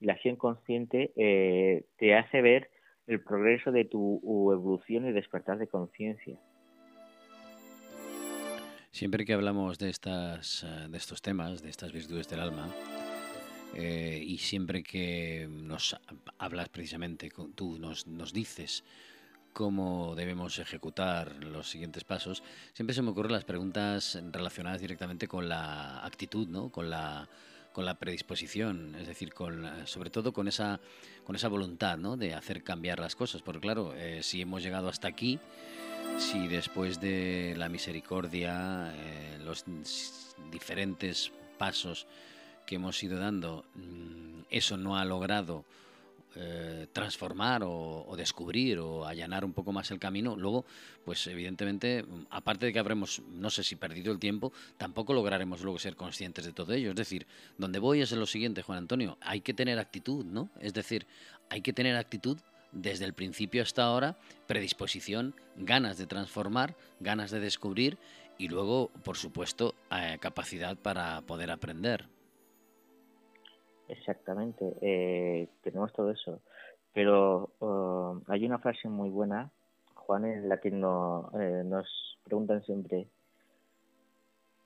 La 0.00 0.14
acción 0.14 0.36
consciente 0.36 1.12
eh, 1.16 1.86
te 1.96 2.14
hace 2.14 2.42
ver 2.42 2.70
el 3.06 3.22
progreso 3.22 3.72
de 3.72 3.84
tu 3.86 4.20
evolución 4.52 5.06
y 5.06 5.12
despertar 5.12 5.58
de 5.58 5.68
conciencia. 5.68 6.38
Siempre 8.92 9.24
que 9.24 9.32
hablamos 9.32 9.78
de, 9.78 9.88
estas, 9.88 10.64
eh, 10.64 10.86
de 10.88 10.98
estos 10.98 11.22
temas, 11.22 11.62
de 11.62 11.70
estas 11.70 11.92
virtudes 11.92 12.28
del 12.28 12.40
alma, 12.40 12.68
y 13.74 14.36
siempre 14.36 14.82
que 14.82 15.48
nos 15.50 15.96
hablas 16.36 16.68
precisamente, 16.68 17.30
tú 17.54 17.78
nos, 17.78 18.06
nos 18.06 18.34
dices 18.34 18.84
cómo 19.52 20.14
debemos 20.14 20.58
ejecutar 20.58 21.44
los 21.44 21.70
siguientes 21.70 22.04
pasos, 22.04 22.42
siempre 22.72 22.94
se 22.94 23.02
me 23.02 23.10
ocurren 23.10 23.32
las 23.32 23.44
preguntas 23.44 24.18
relacionadas 24.30 24.80
directamente 24.80 25.28
con 25.28 25.48
la 25.48 26.04
actitud, 26.04 26.48
¿no? 26.48 26.70
con, 26.70 26.90
la, 26.90 27.28
con 27.72 27.84
la 27.84 27.98
predisposición, 27.98 28.94
es 28.96 29.06
decir, 29.06 29.32
con, 29.32 29.86
sobre 29.86 30.10
todo 30.10 30.32
con 30.32 30.48
esa, 30.48 30.80
con 31.24 31.36
esa 31.36 31.48
voluntad 31.48 31.98
¿no? 31.98 32.16
de 32.16 32.34
hacer 32.34 32.62
cambiar 32.62 32.98
las 32.98 33.14
cosas. 33.14 33.42
Porque 33.42 33.60
claro, 33.60 33.94
eh, 33.94 34.22
si 34.22 34.40
hemos 34.40 34.62
llegado 34.62 34.88
hasta 34.88 35.08
aquí, 35.08 35.38
si 36.18 36.48
después 36.48 37.00
de 37.00 37.54
la 37.56 37.68
misericordia, 37.68 38.92
eh, 38.94 39.38
los 39.44 39.64
diferentes 40.50 41.32
pasos 41.58 42.06
que 42.66 42.76
hemos 42.76 43.02
ido 43.02 43.18
dando, 43.18 43.64
mm, 43.74 44.42
eso 44.50 44.76
no 44.76 44.96
ha 44.96 45.04
logrado 45.04 45.64
eh, 46.34 46.86
transformar 46.94 47.62
o, 47.62 48.14
descubrir 48.16 48.78
o 48.78 49.04
allanar 49.04 49.44
un 49.44 49.52
poco 49.52 49.70
más 49.70 49.90
el 49.90 49.98
camino, 49.98 50.34
luego, 50.34 50.64
pues 51.04 51.26
evidentemente, 51.26 52.06
aparte 52.30 52.64
de 52.66 52.72
que 52.72 52.78
habremos, 52.78 53.20
no 53.32 53.50
sé 53.50 53.62
si 53.62 53.76
perdido 53.76 54.12
el 54.12 54.18
tiempo, 54.18 54.50
tampoco 54.78 55.12
lograremos 55.12 55.60
luego 55.60 55.78
ser 55.78 55.94
conscientes 55.94 56.46
de 56.46 56.52
todo 56.52 56.72
ello. 56.72 56.90
Es 56.90 56.96
decir, 56.96 57.26
donde 57.58 57.78
voy 57.78 58.00
es 58.00 58.12
en 58.12 58.20
lo 58.20 58.26
siguiente, 58.26 58.62
Juan 58.62 58.78
Antonio, 58.78 59.18
hay 59.20 59.42
que 59.42 59.52
tener 59.52 59.78
actitud, 59.78 60.24
¿no? 60.24 60.48
Es 60.58 60.72
decir, 60.72 61.06
hay 61.50 61.60
que 61.60 61.74
tener 61.74 61.96
actitud 61.96 62.38
desde 62.72 63.04
el 63.04 63.14
principio 63.14 63.62
hasta 63.62 63.84
ahora, 63.84 64.16
predisposición, 64.46 65.34
ganas 65.56 65.98
de 65.98 66.06
transformar, 66.06 66.74
ganas 67.00 67.30
de 67.30 67.40
descubrir 67.40 67.98
y 68.38 68.48
luego, 68.48 68.90
por 69.04 69.16
supuesto, 69.16 69.74
eh, 69.90 70.18
capacidad 70.20 70.76
para 70.76 71.20
poder 71.22 71.50
aprender. 71.50 72.06
Exactamente, 73.88 74.74
eh, 74.80 75.48
tenemos 75.62 75.92
todo 75.92 76.10
eso. 76.10 76.40
Pero 76.92 77.50
oh, 77.58 78.20
hay 78.28 78.44
una 78.44 78.58
frase 78.58 78.88
muy 78.88 79.10
buena, 79.10 79.50
Juan, 79.94 80.24
en 80.24 80.48
la 80.48 80.58
que 80.60 80.70
no, 80.70 81.30
eh, 81.38 81.62
nos 81.64 81.86
preguntan 82.24 82.62
siempre, 82.64 83.06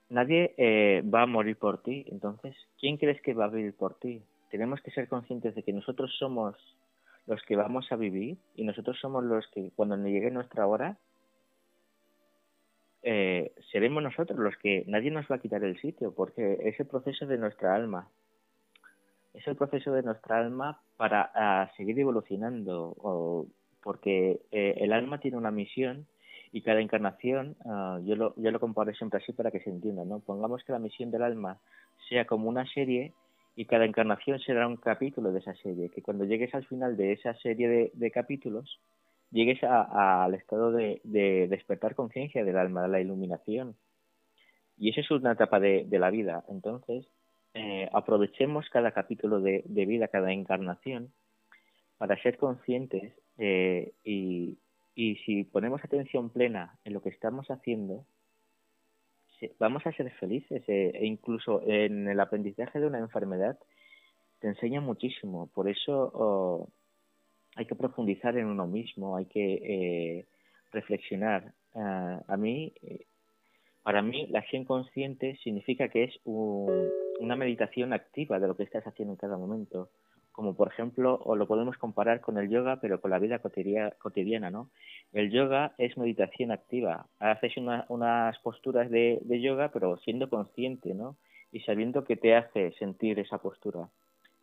nadie 0.09 0.53
eh, 0.57 1.03
va 1.03 1.23
a 1.23 1.25
morir 1.25 1.57
por 1.57 1.81
ti, 1.83 2.05
entonces, 2.09 2.55
¿quién 2.79 2.97
crees 2.97 3.21
que 3.21 3.33
va 3.33 3.45
a 3.45 3.49
vivir 3.49 3.75
por 3.75 3.95
ti? 3.95 4.21
Tenemos 4.49 4.81
que 4.81 4.91
ser 4.91 5.07
conscientes 5.07 5.55
de 5.55 5.63
que 5.63 5.73
nosotros 5.73 6.13
somos 6.17 6.55
los 7.27 7.41
que 7.43 7.55
vamos 7.55 7.91
a 7.91 7.95
vivir 7.95 8.37
y 8.55 8.63
nosotros 8.63 8.97
somos 8.99 9.23
los 9.23 9.45
que 9.47 9.71
cuando 9.75 9.97
nos 9.97 10.07
llegue 10.07 10.31
nuestra 10.31 10.65
hora, 10.65 10.97
seremos 13.71 14.03
nosotros 14.03 14.37
los 14.37 14.57
que 14.57 14.83
nadie 14.87 15.11
nos 15.11 15.25
va 15.31 15.35
a 15.35 15.39
quitar 15.39 15.63
el 15.63 15.79
sitio, 15.79 16.13
porque 16.13 16.57
es 16.63 16.77
el 16.79 16.87
proceso 16.87 17.25
de 17.25 17.37
nuestra 17.37 17.73
alma 17.73 18.09
es 19.37 19.47
el 19.47 19.55
proceso 19.55 19.91
de 19.91 20.03
nuestra 20.03 20.39
alma 20.39 20.81
para 20.97 21.71
seguir 21.77 21.99
evolucionando, 21.99 22.95
o, 22.97 23.45
porque 23.83 24.41
eh, 24.51 24.75
el 24.77 24.91
alma 24.91 25.19
tiene 25.19 25.37
una 25.37 25.51
misión 25.51 26.07
y 26.51 26.61
cada 26.61 26.81
encarnación, 26.81 27.55
uh, 27.65 27.99
yo, 28.03 28.15
lo, 28.15 28.33
yo 28.37 28.51
lo 28.51 28.59
comparo 28.59 28.91
siempre 28.93 29.19
así 29.21 29.33
para 29.33 29.51
que 29.51 29.59
se 29.59 29.69
entienda, 29.69 30.05
¿no? 30.05 30.19
Pongamos 30.19 30.63
que 30.63 30.71
la 30.71 30.79
misión 30.79 31.11
del 31.11 31.21
alma 31.21 31.59
sea 32.09 32.25
como 32.25 32.49
una 32.49 32.65
serie 32.65 33.13
y 33.57 33.65
cada 33.65 33.85
encarnación 33.85 34.39
será 34.39 34.67
un 34.67 34.77
capítulo 34.77 35.31
de 35.31 35.39
esa 35.39 35.55
serie, 35.55 35.89
que 35.89 36.03
cuando 36.03 36.25
llegues 36.25 36.53
al 36.53 36.63
final 36.67 36.95
de 36.95 37.13
esa 37.13 37.33
serie 37.39 37.91
de, 37.91 38.11
capítulos, 38.11 38.79
llegues 39.31 39.63
al 39.63 40.35
estado 40.35 40.71
de, 40.71 41.01
de 41.03 41.47
despertar 41.47 41.95
conciencia 41.95 42.45
del 42.45 42.55
alma, 42.55 42.83
de 42.83 42.89
la 42.89 43.01
iluminación. 43.01 43.75
Y 44.77 44.91
esa 44.91 45.01
es 45.01 45.09
una 45.09 45.31
etapa 45.31 45.59
de, 45.59 45.85
de 45.87 45.97
la 45.97 46.11
vida. 46.11 46.45
Entonces, 46.49 47.07
eh, 47.55 47.89
aprovechemos 47.93 48.69
cada 48.69 48.91
capítulo 48.91 49.41
de, 49.41 49.63
vida, 49.65 50.07
cada 50.09 50.31
encarnación, 50.31 51.11
para 51.97 52.21
ser 52.21 52.37
conscientes 52.37 53.11
eh, 53.39 53.93
y, 54.03 54.59
y, 54.93 55.15
si 55.25 55.45
ponemos 55.45 55.83
atención 55.83 56.29
plena 56.29 56.77
en 56.85 56.93
lo 56.93 57.01
que 57.01 57.09
estamos 57.09 57.49
haciendo, 57.49 58.05
vamos 59.59 59.85
a 59.85 59.91
ser 59.93 60.11
felices. 60.13 60.63
Eh, 60.67 60.91
e 60.93 61.05
incluso 61.05 61.61
en 61.65 62.07
el 62.07 62.19
aprendizaje 62.19 62.79
de 62.79 62.87
una 62.87 62.99
enfermedad 62.99 63.57
te 64.39 64.47
enseña 64.47 64.81
muchísimo. 64.81 65.47
Por 65.53 65.69
eso 65.69 66.69
hay 67.55 67.65
que 67.65 67.75
profundizar 67.75 68.37
en 68.37 68.45
uno 68.47 68.67
mismo, 68.67 69.17
hay 69.17 69.25
que 69.25 70.27
reflexionar. 70.71 71.53
Ah, 71.73 72.21
a 72.27 72.37
mí 72.37 72.73
para 73.87 74.01
mí, 74.01 74.27
la 74.27 74.39
acción 74.39 74.65
consciente 74.65 75.37
significa 75.41 75.87
que 75.87 76.03
es 76.03 76.19
una 76.25 77.37
meditación 77.37 77.93
activa 77.93 78.37
de 78.37 78.45
lo 78.45 78.57
que 78.57 78.63
estás 78.63 78.85
haciendo 78.85 79.13
en 79.13 79.17
cada 79.17 79.37
momento. 79.37 79.91
Como 80.37 80.53
por 80.55 80.67
ejemplo, 80.67 81.19
o 81.23 81.35
lo 81.35 81.47
podemos 81.47 81.79
comparar 81.79 82.21
con 82.21 82.37
el 82.37 82.47
yoga, 82.47 82.79
pero 82.79 83.01
con 83.01 83.09
la 83.09 83.17
vida 83.17 83.39
cotidiana, 83.39 84.51
¿no? 84.51 84.69
El 85.11 85.31
yoga 85.31 85.73
es 85.79 85.97
meditación 85.97 86.51
activa. 86.51 87.07
Haces 87.17 87.57
unas 87.57 88.37
posturas 88.43 88.91
de, 88.91 89.19
yoga, 89.41 89.71
pero 89.73 89.97
siendo 89.97 90.29
consciente, 90.29 90.93
¿no? 90.93 91.17
Y 91.51 91.61
sabiendo 91.61 92.03
que 92.03 92.17
te 92.17 92.35
hace 92.35 92.71
sentir 92.73 93.17
esa 93.17 93.39
postura. 93.39 93.89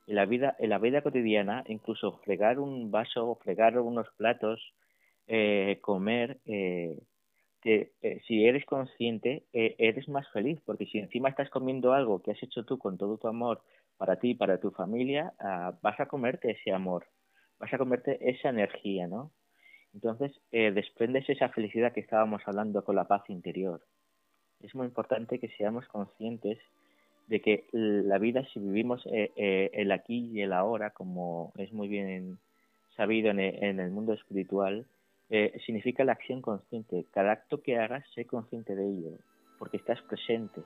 En 0.08 0.16
la 0.16 0.24
vida, 0.24 0.56
en 0.58 0.70
la 0.70 0.78
vida 0.78 1.00
cotidiana, 1.00 1.62
incluso 1.68 2.18
fregar 2.24 2.58
un 2.58 2.90
vaso, 2.90 3.38
fregar 3.44 3.78
unos 3.78 4.08
platos, 4.16 4.74
eh, 5.28 5.78
comer, 5.80 6.38
eh, 6.46 6.98
que 7.62 7.92
eh, 8.02 8.20
si 8.26 8.44
eres 8.44 8.66
consciente, 8.66 9.44
eres 9.52 10.08
más 10.08 10.28
feliz, 10.32 10.58
porque 10.66 10.86
si 10.86 10.98
encima 10.98 11.28
estás 11.28 11.50
comiendo 11.50 11.92
algo 11.92 12.20
que 12.20 12.32
has 12.32 12.42
hecho 12.42 12.64
tú 12.64 12.78
con 12.78 12.98
todo 12.98 13.16
tu 13.16 13.28
amor 13.28 13.62
para 13.96 14.16
ti 14.16 14.34
para 14.34 14.58
tu 14.58 14.70
familia, 14.70 15.32
ah, 15.40 15.72
vas 15.82 15.98
a 16.00 16.06
comerte 16.06 16.52
ese 16.52 16.72
amor, 16.72 17.06
vas 17.58 17.72
a 17.72 17.78
comerte 17.78 18.18
esa 18.28 18.50
energía, 18.50 19.06
¿no? 19.06 19.32
Entonces, 19.92 20.32
eh, 20.50 20.72
desprendes 20.72 21.28
esa 21.28 21.48
felicidad 21.50 21.92
que 21.92 22.00
estábamos 22.00 22.42
hablando 22.46 22.84
con 22.84 22.96
la 22.96 23.04
paz 23.04 23.22
interior. 23.28 23.80
Es 24.60 24.74
muy 24.74 24.86
importante 24.86 25.38
que 25.38 25.48
seamos 25.50 25.86
conscientes 25.86 26.58
de 27.28 27.40
que 27.40 27.66
la 27.72 28.18
vida, 28.18 28.44
si 28.52 28.60
vivimos 28.60 29.02
el 29.06 29.92
aquí 29.92 30.30
y 30.32 30.42
el 30.42 30.52
ahora, 30.52 30.90
como 30.90 31.52
es 31.56 31.72
muy 31.72 31.88
bien 31.88 32.38
sabido 32.96 33.30
en 33.30 33.80
el 33.80 33.90
mundo 33.90 34.12
espiritual, 34.12 34.86
eh, 35.30 35.58
significa 35.64 36.04
la 36.04 36.12
acción 36.12 36.42
consciente. 36.42 37.06
Cada 37.10 37.32
acto 37.32 37.62
que 37.62 37.78
hagas, 37.78 38.04
sé 38.14 38.26
consciente 38.26 38.76
de 38.76 38.88
ello, 38.88 39.18
porque 39.58 39.78
estás 39.78 40.00
presente. 40.02 40.60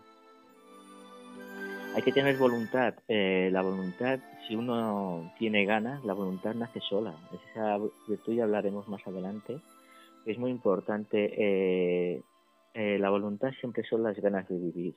Hay 1.98 2.04
que 2.04 2.12
tener 2.12 2.36
voluntad. 2.36 2.94
Eh, 3.08 3.48
la 3.50 3.60
voluntad, 3.60 4.20
si 4.46 4.54
uno 4.54 5.32
tiene 5.36 5.64
ganas, 5.64 6.04
la 6.04 6.12
voluntad 6.12 6.54
nace 6.54 6.78
sola. 6.78 7.12
Esa 7.32 7.76
virtud 8.06 8.34
ya 8.34 8.44
hablaremos 8.44 8.86
más 8.86 9.04
adelante. 9.04 9.60
Es 10.24 10.38
muy 10.38 10.52
importante. 10.52 11.34
Eh, 11.36 12.22
la 13.00 13.10
voluntad 13.10 13.50
siempre 13.58 13.82
son 13.82 14.04
las 14.04 14.16
ganas 14.20 14.48
de 14.48 14.58
vivir. 14.60 14.94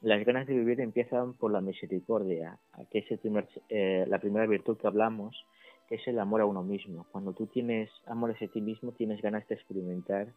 Las 0.00 0.24
ganas 0.24 0.46
de 0.46 0.54
vivir 0.54 0.80
empiezan 0.80 1.34
por 1.34 1.52
la 1.52 1.60
misericordia, 1.60 2.56
que 2.90 3.00
es 3.00 3.10
el 3.10 3.18
primer, 3.18 3.46
la 3.68 4.18
primera 4.18 4.46
virtud 4.46 4.78
que 4.78 4.86
hablamos, 4.86 5.36
es 5.90 6.00
el 6.08 6.18
amor 6.18 6.40
a 6.40 6.46
uno 6.46 6.62
mismo. 6.62 7.04
Cuando 7.12 7.34
tú 7.34 7.46
tienes 7.46 7.90
amor 8.06 8.30
hacia 8.30 8.48
ti 8.48 8.62
mismo, 8.62 8.92
tienes 8.92 9.20
ganas 9.20 9.46
de 9.48 9.56
experimentar 9.56 10.28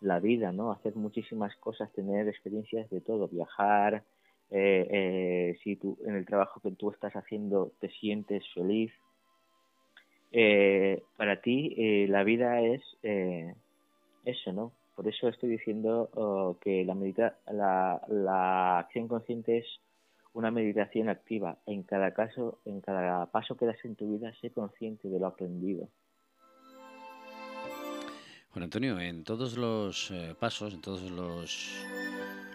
la 0.00 0.18
vida, 0.18 0.50
¿no? 0.50 0.72
Hacer 0.72 0.96
muchísimas 0.96 1.54
cosas, 1.58 1.92
tener 1.92 2.26
experiencias 2.26 2.90
de 2.90 3.00
todo, 3.00 3.28
viajar, 3.28 4.02
eh, 4.50 4.86
eh, 4.90 5.58
si 5.62 5.76
tú 5.76 5.98
en 6.06 6.14
el 6.14 6.24
trabajo 6.24 6.60
que 6.60 6.70
tú 6.70 6.90
estás 6.90 7.14
haciendo 7.14 7.72
te 7.80 7.88
sientes 7.90 8.44
feliz. 8.54 8.92
Eh, 10.32 11.02
para 11.16 11.40
ti 11.40 12.06
la 12.08 12.22
vida 12.24 12.60
es 12.60 12.82
eso, 14.24 14.52
¿no? 14.52 14.72
Por 14.94 15.08
eso 15.08 15.28
estoy 15.28 15.50
diciendo 15.50 16.10
oh, 16.14 16.56
que 16.60 16.84
la, 16.84 16.94
medita 16.94 17.38
la, 17.52 18.00
la 18.08 18.78
acción 18.78 19.08
consciente 19.08 19.58
es 19.58 19.66
una 20.32 20.50
meditación 20.50 21.08
activa. 21.08 21.58
En 21.66 21.82
cada 21.82 22.12
caso, 22.14 22.58
en 22.64 22.80
cada 22.80 23.26
paso 23.26 23.56
que 23.56 23.66
das 23.66 23.82
en 23.84 23.94
tu 23.94 24.12
vida, 24.12 24.32
sé 24.40 24.50
consciente 24.50 25.08
de 25.08 25.18
lo 25.18 25.26
aprendido. 25.26 25.88
Juan 28.50 28.64
Antonio, 28.64 28.98
en 28.98 29.22
todos 29.22 29.58
los 29.58 30.12
pasos, 30.40 30.72
en 30.72 30.80
todos 30.80 31.10
los, 31.10 31.84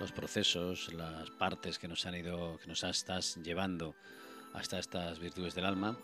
los, 0.01 0.11
procesos, 0.11 0.91
las 0.93 1.29
partes 1.29 1.77
que 1.77 1.87
nos 1.87 2.05
han 2.07 2.15
ido, 2.15 2.57
que 2.57 2.67
nos 2.67 2.83
estás 2.83 3.35
llevando 3.43 3.95
hasta 4.53 4.79
estas 4.79 5.19
virtudes 5.19 5.53
del 5.53 5.65
alma, 5.65 5.95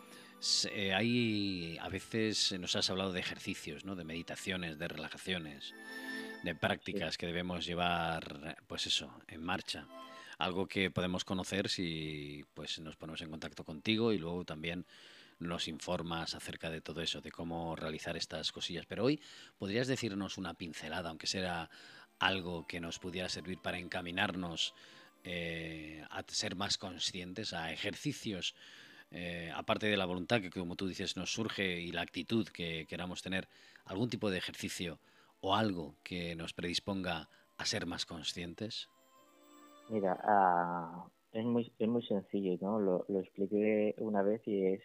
eh, 0.71 0.93
hay 0.93 1.79
a 1.81 1.89
veces 1.89 2.53
nos 2.59 2.75
has 2.75 2.91
hablado 2.91 3.11
de 3.11 3.19
ejercicios, 3.19 3.85
¿no? 3.85 3.95
de 3.95 4.03
meditaciones, 4.03 4.77
de 4.77 4.87
relajaciones 4.87 5.73
de 6.43 6.53
prácticas 6.53 7.17
que 7.17 7.25
debemos 7.25 7.65
llevar, 7.65 8.57
pues 8.67 8.85
eso, 8.85 9.11
en 9.27 9.41
marcha. 9.41 9.87
Algo 10.37 10.67
que 10.67 10.91
podemos 10.91 11.25
conocer 11.25 11.67
si 11.67 12.45
pues 12.53 12.77
nos 12.77 12.95
ponemos 12.95 13.21
en 13.21 13.31
contacto 13.31 13.63
contigo 13.63 14.13
y 14.13 14.19
luego 14.19 14.45
también 14.45 14.85
nos 15.39 15.67
informas 15.67 16.35
acerca 16.35 16.69
de 16.69 16.81
todo 16.81 17.01
eso, 17.01 17.21
de 17.21 17.31
cómo 17.31 17.75
realizar 17.75 18.15
estas 18.15 18.51
cosillas. 18.51 18.85
Pero 18.85 19.05
hoy 19.05 19.19
podrías 19.57 19.87
decirnos 19.87 20.37
una 20.37 20.53
pincelada, 20.53 21.09
aunque 21.09 21.25
sea 21.25 21.69
algo 22.19 22.65
que 22.67 22.79
nos 22.79 22.99
pudiera 22.99 23.29
servir 23.29 23.59
para 23.59 23.79
encaminarnos 23.79 24.73
eh, 25.23 26.03
a 26.09 26.23
ser 26.27 26.55
más 26.55 26.77
conscientes, 26.77 27.53
a 27.53 27.71
ejercicios, 27.71 28.55
eh, 29.11 29.51
aparte 29.55 29.87
de 29.87 29.97
la 29.97 30.05
voluntad 30.05 30.41
que, 30.41 30.49
como 30.49 30.75
tú 30.75 30.87
dices, 30.87 31.17
nos 31.17 31.31
surge 31.31 31.79
y 31.81 31.91
la 31.91 32.01
actitud 32.01 32.47
que 32.47 32.85
queramos 32.87 33.21
tener, 33.21 33.47
algún 33.85 34.09
tipo 34.09 34.29
de 34.29 34.37
ejercicio 34.37 34.99
o 35.39 35.55
algo 35.55 35.95
que 36.03 36.35
nos 36.35 36.53
predisponga 36.53 37.29
a 37.57 37.65
ser 37.65 37.85
más 37.85 38.05
conscientes? 38.05 38.89
Mira, 39.89 40.19
ah, 40.23 41.07
es, 41.31 41.45
muy, 41.45 41.71
es 41.79 41.87
muy 41.87 42.05
sencillo, 42.05 42.57
¿no? 42.61 42.79
Lo, 42.79 43.19
expliqué 43.19 43.95
una 43.99 44.21
vez 44.21 44.41
y 44.47 44.65
es 44.65 44.81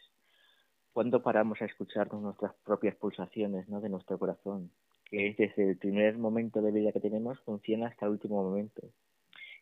cuando 0.93 1.23
paramos 1.23 1.61
a 1.63 1.65
escucharnos 1.65 2.23
nuestras 2.23 2.55
propias 2.65 2.95
pulsaciones, 2.97 3.69
¿no? 3.69 3.81
De 3.81 3.89
nuestro 3.89 4.19
corazón, 4.19 4.71
que 5.13 5.29
es 5.29 5.37
desde 5.37 5.69
el 5.69 5.77
primer 5.77 6.17
momento 6.17 6.63
de 6.63 6.73
vida 6.73 6.91
que 6.91 6.99
tenemos 6.99 7.39
funciona 7.41 7.89
hasta 7.89 8.07
el 8.07 8.13
último 8.13 8.43
momento. 8.43 8.81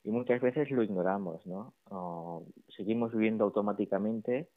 Y 0.04 0.12
muchas 0.12 0.40
veces 0.40 0.70
lo 0.70 0.84
ignoramos, 0.84 1.44
¿no? 1.44 1.74
seguimos 2.68 3.12
viviendo 3.12 3.42
automáticamente 3.42 4.48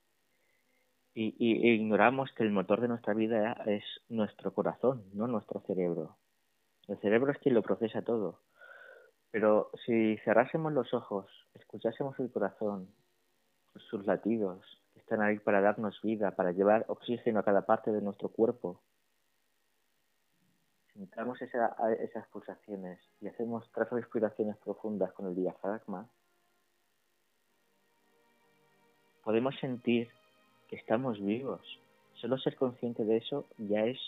y, 1.16 1.36
y, 1.40 1.68
e 1.68 1.74
ignoramos 1.74 2.32
que 2.34 2.44
el 2.44 2.52
motor 2.52 2.80
de 2.80 2.90
nuestra 2.90 3.16
vida 3.16 3.54
es 3.66 3.84
nuestro 4.08 4.54
corazón, 4.54 5.04
no 5.14 5.26
nuestro 5.28 5.62
cerebro. 5.62 6.18
El 6.88 7.00
cerebro 7.00 7.32
es 7.32 7.40
quien 7.40 7.56
lo 7.56 7.64
procesa 7.64 8.04
todo. 8.04 8.42
Pero 9.32 9.72
si 9.88 10.18
cerrásemos 10.18 10.74
los 10.74 10.94
ojos, 10.94 11.26
escuchásemos 11.56 12.20
el 12.20 12.32
corazón, 12.32 12.88
sus 13.90 14.06
latidos, 14.06 14.64
que 14.94 15.00
están 15.00 15.24
ahí 15.24 15.40
para 15.40 15.60
darnos 15.60 16.00
vida, 16.04 16.36
para 16.36 16.52
llevar 16.52 16.86
oxígeno 16.88 17.40
a 17.40 17.44
cada 17.44 17.66
parte 17.66 17.92
de 17.92 18.02
nuestro 18.02 18.30
cuerpo, 18.30 18.84
sentamos 20.94 21.42
esa, 21.42 21.76
esas 22.00 22.28
pulsaciones 22.28 23.00
y 23.22 23.28
hacemos 23.28 23.70
tres 23.74 23.90
respiraciones 23.90 24.58
profundas 24.58 25.12
con 25.14 25.28
el 25.28 25.36
diafragma, 25.36 26.08
podemos 29.24 29.56
sentir 29.60 30.10
que 30.68 30.76
estamos 30.76 31.20
vivos. 31.20 31.62
Solo 32.16 32.38
ser 32.38 32.56
consciente 32.56 33.04
de 33.04 33.18
eso 33.18 33.46
ya 33.58 33.86
es 33.86 34.00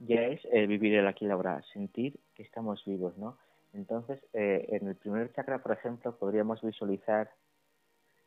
ya 0.00 0.22
es 0.22 0.40
eh, 0.52 0.66
vivir 0.66 0.94
el 0.94 1.06
aquí 1.06 1.24
y 1.24 1.30
ahora, 1.30 1.62
sentir 1.72 2.18
que 2.34 2.42
estamos 2.42 2.84
vivos, 2.84 3.16
¿no? 3.16 3.38
Entonces, 3.72 4.20
eh, 4.32 4.66
en 4.70 4.88
el 4.88 4.96
primer 4.96 5.32
chakra, 5.32 5.62
por 5.62 5.72
ejemplo, 5.72 6.16
podríamos 6.16 6.60
visualizar 6.62 7.30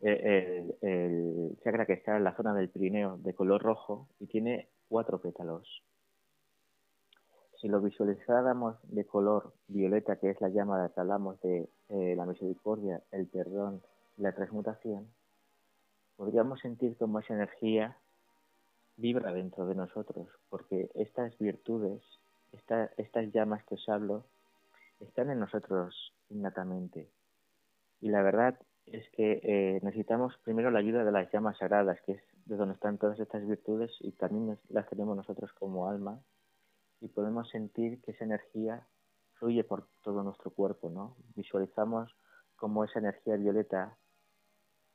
eh, 0.02 0.66
el, 0.82 0.90
el, 0.90 1.58
chakra 1.64 1.86
que 1.86 1.94
está 1.94 2.18
en 2.18 2.24
la 2.24 2.36
zona 2.36 2.54
del 2.54 2.70
Pirineo 2.70 3.18
de 3.18 3.34
color 3.34 3.62
rojo 3.62 4.08
y 4.20 4.28
tiene 4.28 4.70
cuatro 4.88 5.20
pétalos. 5.20 5.84
Si 7.60 7.68
lo 7.68 7.82
visualizáramos 7.82 8.76
de 8.84 9.06
color 9.06 9.52
violeta, 9.68 10.18
que 10.18 10.30
es 10.30 10.42
la 10.42 10.50
llama 10.50 10.92
que 10.94 11.00
hablamos 11.00 11.42
de 11.42 11.68
la 11.90 12.26
misericordia, 12.26 13.02
el 13.12 13.28
perdón, 13.28 13.82
la 14.18 14.32
transmutación, 14.34 15.08
podríamos 16.18 16.60
sentir 16.60 16.96
como 16.98 17.20
esa 17.20 17.34
energía 17.34 17.98
vibra 18.98 19.32
dentro 19.32 19.66
de 19.66 19.76
nosotros, 19.76 20.28
porque 20.50 20.90
estas 20.96 21.38
virtudes, 21.40 22.02
estas 22.52 23.34
llamas 23.34 23.64
que 23.66 23.76
os 23.76 23.90
hablo, 23.90 24.24
están 25.00 25.30
en 25.32 25.40
nosotros 25.40 26.14
innatamente. 26.30 27.08
Y 28.02 28.10
la 28.10 28.22
verdad 28.22 28.60
es 28.86 29.10
que 29.12 29.40
eh, 29.44 29.80
necesitamos 29.84 30.38
primero 30.44 30.72
la 30.72 30.80
ayuda 30.80 31.04
de 31.04 31.12
las 31.12 31.32
llamas 31.32 31.58
sagradas, 31.58 32.00
que 32.02 32.14
es 32.14 32.22
de 32.46 32.56
donde 32.56 32.76
están 32.76 32.98
todas 32.98 33.20
estas 33.20 33.46
virtudes 33.48 33.92
y 34.00 34.12
también 34.12 34.58
las 34.70 34.88
tenemos 34.90 35.16
nosotros 35.18 35.52
como 35.54 35.90
alma 35.90 36.20
y 37.02 37.08
podemos 37.08 37.50
sentir 37.50 38.02
que 38.02 38.12
esa 38.12 38.26
energía 38.26 38.86
fluye 39.36 39.64
por 39.64 39.88
todo 40.04 40.24
nuestro 40.24 40.52
cuerpo, 40.52 40.90
¿no? 40.90 41.16
Visualizamos 41.36 42.16
como 42.56 42.84
esa 42.84 43.00
energía 43.00 43.36
violeta 43.36 43.96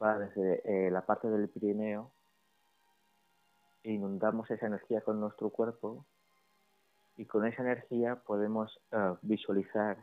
va 0.02 0.18
desde 0.18 0.62
eh, 0.64 0.90
la 0.90 1.06
parte 1.06 1.28
del 1.28 1.48
Pirineo 1.48 2.10
inundamos 3.84 4.50
esa 4.50 4.66
energía 4.66 5.00
con 5.00 5.20
nuestro 5.20 5.50
cuerpo 5.50 6.04
y 7.16 7.26
con 7.26 7.46
esa 7.46 7.62
energía 7.62 8.16
podemos 8.16 8.80
uh, 8.92 9.16
visualizar 9.22 9.98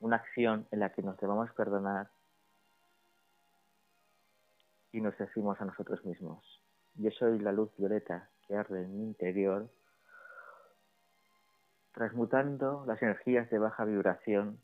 una 0.00 0.16
acción 0.16 0.66
en 0.70 0.80
la 0.80 0.90
que 0.92 1.02
nos 1.02 1.18
debamos 1.18 1.50
perdonar 1.52 2.10
y 4.92 5.00
nos 5.00 5.16
decimos 5.18 5.60
a 5.60 5.64
nosotros 5.64 6.04
mismos, 6.04 6.62
yo 6.94 7.10
soy 7.12 7.38
la 7.38 7.52
luz 7.52 7.70
violeta 7.76 8.28
interior, 8.50 9.68
transmutando 11.92 12.84
las 12.86 13.00
energías 13.02 13.50
de 13.50 13.58
baja 13.58 13.84
vibración 13.84 14.60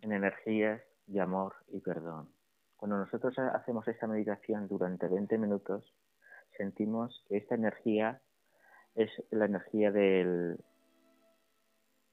en 0.00 0.12
energías 0.12 0.82
de 1.06 1.20
amor 1.20 1.54
y 1.68 1.80
perdón. 1.80 2.28
Cuando 2.76 2.96
nosotros 2.96 3.36
hacemos 3.38 3.88
esta 3.88 4.06
meditación 4.06 4.68
durante 4.68 5.08
20 5.08 5.38
minutos, 5.38 5.92
sentimos 6.56 7.24
que 7.28 7.38
esta 7.38 7.54
energía 7.54 8.20
es 8.94 9.10
la 9.30 9.46
energía 9.46 9.90
del, 9.90 10.58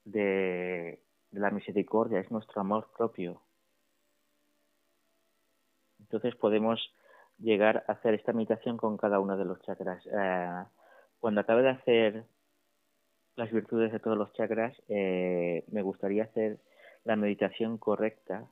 de, 0.05 1.01
la 1.31 1.51
misericordia, 1.51 2.19
es 2.19 2.31
nuestro 2.31 2.61
amor 2.61 2.89
propio. 2.95 3.41
Entonces 5.99 6.35
podemos 6.35 6.79
llegar 7.39 7.83
a 7.87 7.93
hacer 7.93 8.13
esta 8.13 8.33
meditación 8.33 8.77
con 8.77 8.97
cada 8.97 9.19
uno 9.19 9.37
de 9.37 9.45
los 9.45 9.61
chakras. 9.61 10.05
Eh, 10.11 10.63
cuando 11.19 11.41
acabe 11.41 11.63
de 11.63 11.69
hacer 11.69 12.25
las 13.35 13.51
virtudes 13.51 13.91
de 13.91 13.99
todos 13.99 14.17
los 14.17 14.31
chakras, 14.33 14.75
eh, 14.87 15.63
me 15.71 15.81
gustaría 15.81 16.23
hacer 16.23 16.59
la 17.03 17.15
meditación 17.15 17.77
correcta 17.77 18.45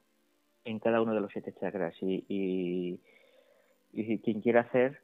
en 0.66 0.80
cada 0.80 1.02
uno 1.02 1.14
de 1.14 1.22
los 1.22 1.32
siete 1.32 1.54
chakras. 1.60 1.96
Y, 2.02 2.26
y, 2.28 3.00
quien 4.20 4.42
quiera 4.42 4.62
hacer 4.62 5.02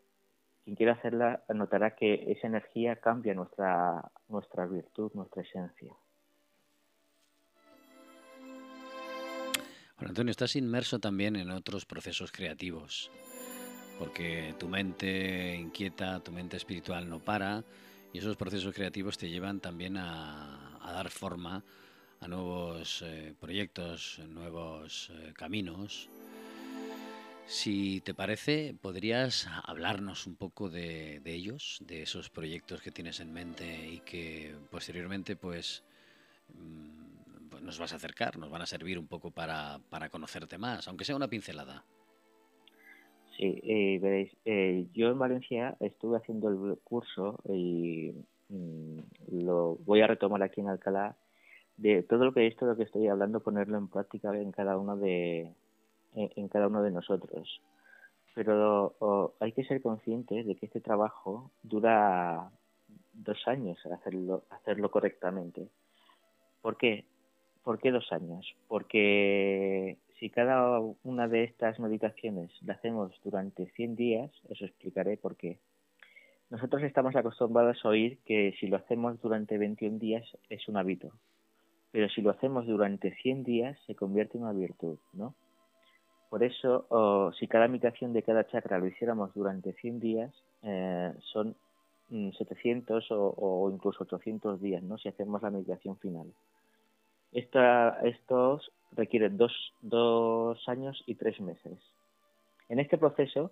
quien 0.63 0.75
quiera 0.75 0.93
hacerla 0.93 1.43
notará 1.53 1.95
que 1.95 2.31
esa 2.31 2.47
energía 2.47 2.95
cambia 2.95 3.33
nuestra 3.33 4.11
nuestra 4.27 4.65
virtud 4.65 5.11
nuestra 5.13 5.43
esencia. 5.43 5.95
Bueno, 9.99 10.11
Antonio, 10.11 10.31
estás 10.31 10.55
inmerso 10.55 10.99
también 10.99 11.35
en 11.35 11.51
otros 11.51 11.85
procesos 11.85 12.31
creativos, 12.31 13.11
porque 13.99 14.55
tu 14.57 14.67
mente 14.67 15.55
inquieta, 15.55 16.21
tu 16.21 16.31
mente 16.31 16.57
espiritual 16.57 17.07
no 17.07 17.19
para, 17.19 17.63
y 18.13 18.17
esos 18.17 18.37
procesos 18.37 18.73
creativos 18.73 19.17
te 19.17 19.29
llevan 19.29 19.59
también 19.59 19.97
a, 19.97 20.79
a 20.81 20.91
dar 20.93 21.09
forma 21.09 21.63
a 22.21 22.27
nuevos 22.27 23.01
eh, 23.01 23.33
proyectos, 23.39 24.19
nuevos 24.27 25.11
eh, 25.13 25.33
caminos. 25.35 26.09
Si 27.47 28.01
te 28.01 28.13
parece, 28.13 28.75
¿podrías 28.79 29.47
hablarnos 29.63 30.27
un 30.27 30.35
poco 30.35 30.69
de, 30.69 31.21
ellos, 31.25 31.79
de 31.81 32.03
esos 32.03 32.29
proyectos 32.29 32.81
que 32.81 32.91
tienes 32.91 33.19
en 33.19 33.33
mente 33.33 33.89
y 33.89 33.99
que 34.01 34.55
posteriormente 34.69 35.35
pues, 35.35 35.83
mm, 36.53 37.49
pues 37.49 37.63
nos 37.63 37.79
vas 37.79 37.93
a 37.93 37.95
acercar, 37.95 38.37
nos 38.37 38.51
van 38.51 38.61
a 38.61 38.67
servir 38.67 38.99
un 38.99 39.07
poco 39.07 39.31
para, 39.31 39.79
para 39.89 40.09
conocerte 40.09 40.57
más, 40.57 40.87
aunque 40.87 41.05
sea 41.05 41.15
una 41.15 41.27
pincelada? 41.27 41.83
Eh, 43.41 43.99
veréis, 44.01 44.35
eh, 44.43 44.87
yo 44.91 45.07
en 45.07 45.17
Valencia 45.17 45.77
estuve 45.79 46.17
haciendo 46.17 46.49
el 46.49 46.77
curso 46.79 47.39
y 47.45 48.13
mm, 48.49 48.99
lo 49.45 49.77
voy 49.85 50.01
a 50.01 50.07
retomar 50.07 50.43
aquí 50.43 50.59
en 50.59 50.67
Alcalá 50.67 51.15
de 51.77 52.03
todo 52.03 52.25
lo 52.25 52.33
que 52.33 52.47
esto 52.47 52.65
lo 52.65 52.75
que 52.75 52.83
estoy 52.83 53.07
hablando 53.07 53.39
ponerlo 53.39 53.77
en 53.77 53.87
práctica 53.87 54.37
en 54.37 54.51
cada 54.51 54.77
uno 54.77 54.97
de 54.97 55.53
en, 56.15 56.47
cada 56.49 56.67
uno 56.67 56.83
de 56.83 56.91
nosotros 56.91 57.61
pero 58.35 59.33
hay 59.39 59.53
que 59.53 59.63
ser 59.63 59.81
conscientes 59.81 60.45
de 60.45 60.55
que 60.55 60.65
este 60.65 60.81
trabajo 60.81 61.49
dura 61.63 62.51
dos 63.13 63.47
años 63.47 63.77
hacerlo 63.85 64.43
hacerlo 64.49 64.91
correctamente 64.91 65.69
¿por 66.61 66.75
qué? 66.75 67.05
¿por 67.63 67.79
qué 67.79 67.91
dos 67.91 68.11
años? 68.11 68.53
porque 68.67 69.97
si 70.19 70.29
cada 70.29 70.79
una 71.03 71.27
de 71.27 71.43
estas 71.43 71.79
meditaciones 71.79 72.51
la 72.63 72.73
hacemos 72.73 73.19
durante 73.23 73.67
100 73.71 73.95
días 73.95 74.31
os 74.49 74.61
explicaré 74.61 75.17
por 75.17 75.35
qué 75.35 75.59
nosotros 76.49 76.83
estamos 76.83 77.15
acostumbrados 77.15 77.83
a 77.83 77.89
oír 77.89 78.19
que 78.25 78.53
si 78.59 78.67
lo 78.67 78.77
hacemos 78.77 79.21
durante 79.21 79.57
21 79.57 79.99
días 79.99 80.25
es 80.49 80.67
un 80.67 80.77
hábito 80.77 81.11
pero 81.91 82.09
si 82.09 82.21
lo 82.21 82.29
hacemos 82.31 82.65
durante 82.67 83.15
100 83.15 83.43
días 83.43 83.77
se 83.87 83.95
convierte 83.95 84.37
en 84.37 84.43
una 84.43 84.53
virtud, 84.53 84.97
¿no? 85.13 85.33
Por 86.29 86.43
eso, 86.43 87.31
si 87.39 87.47
cada 87.47 87.67
meditación 87.67 88.13
de 88.13 88.21
cada 88.21 88.45
chakra 88.45 88.77
lo 88.77 88.85
hiciéramos 88.85 89.33
durante 89.33 89.73
100 89.73 89.99
días, 89.99 90.31
eh, 90.61 91.11
son 91.33 91.55
700 92.09 93.09
mm, 93.09 93.13
o, 93.15 93.71
incluso 93.73 94.03
800 94.03 94.61
días, 94.61 94.83
¿no? 94.83 94.99
Si 94.99 95.09
hacemos 95.09 95.41
la 95.41 95.49
meditación 95.49 95.97
final. 95.97 96.31
Esta, 97.31 97.99
estos 98.03 98.71
requieren 98.91 99.37
dos, 99.37 99.73
dos 99.81 100.67
años 100.67 101.03
y 101.05 101.15
tres 101.15 101.39
meses. 101.39 101.77
En 102.69 102.79
este 102.79 102.97
proceso 102.97 103.51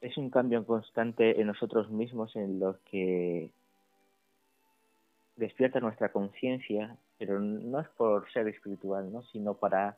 es 0.00 0.16
un 0.16 0.30
cambio 0.30 0.64
constante 0.64 1.40
en 1.40 1.46
nosotros 1.46 1.90
mismos 1.90 2.34
en 2.36 2.58
lo 2.58 2.78
que 2.90 3.50
despierta 5.36 5.80
nuestra 5.80 6.10
conciencia, 6.10 6.96
pero 7.18 7.40
no 7.40 7.80
es 7.80 7.88
por 7.90 8.30
ser 8.32 8.48
espiritual, 8.48 9.12
¿no? 9.12 9.22
sino 9.24 9.54
para 9.54 9.96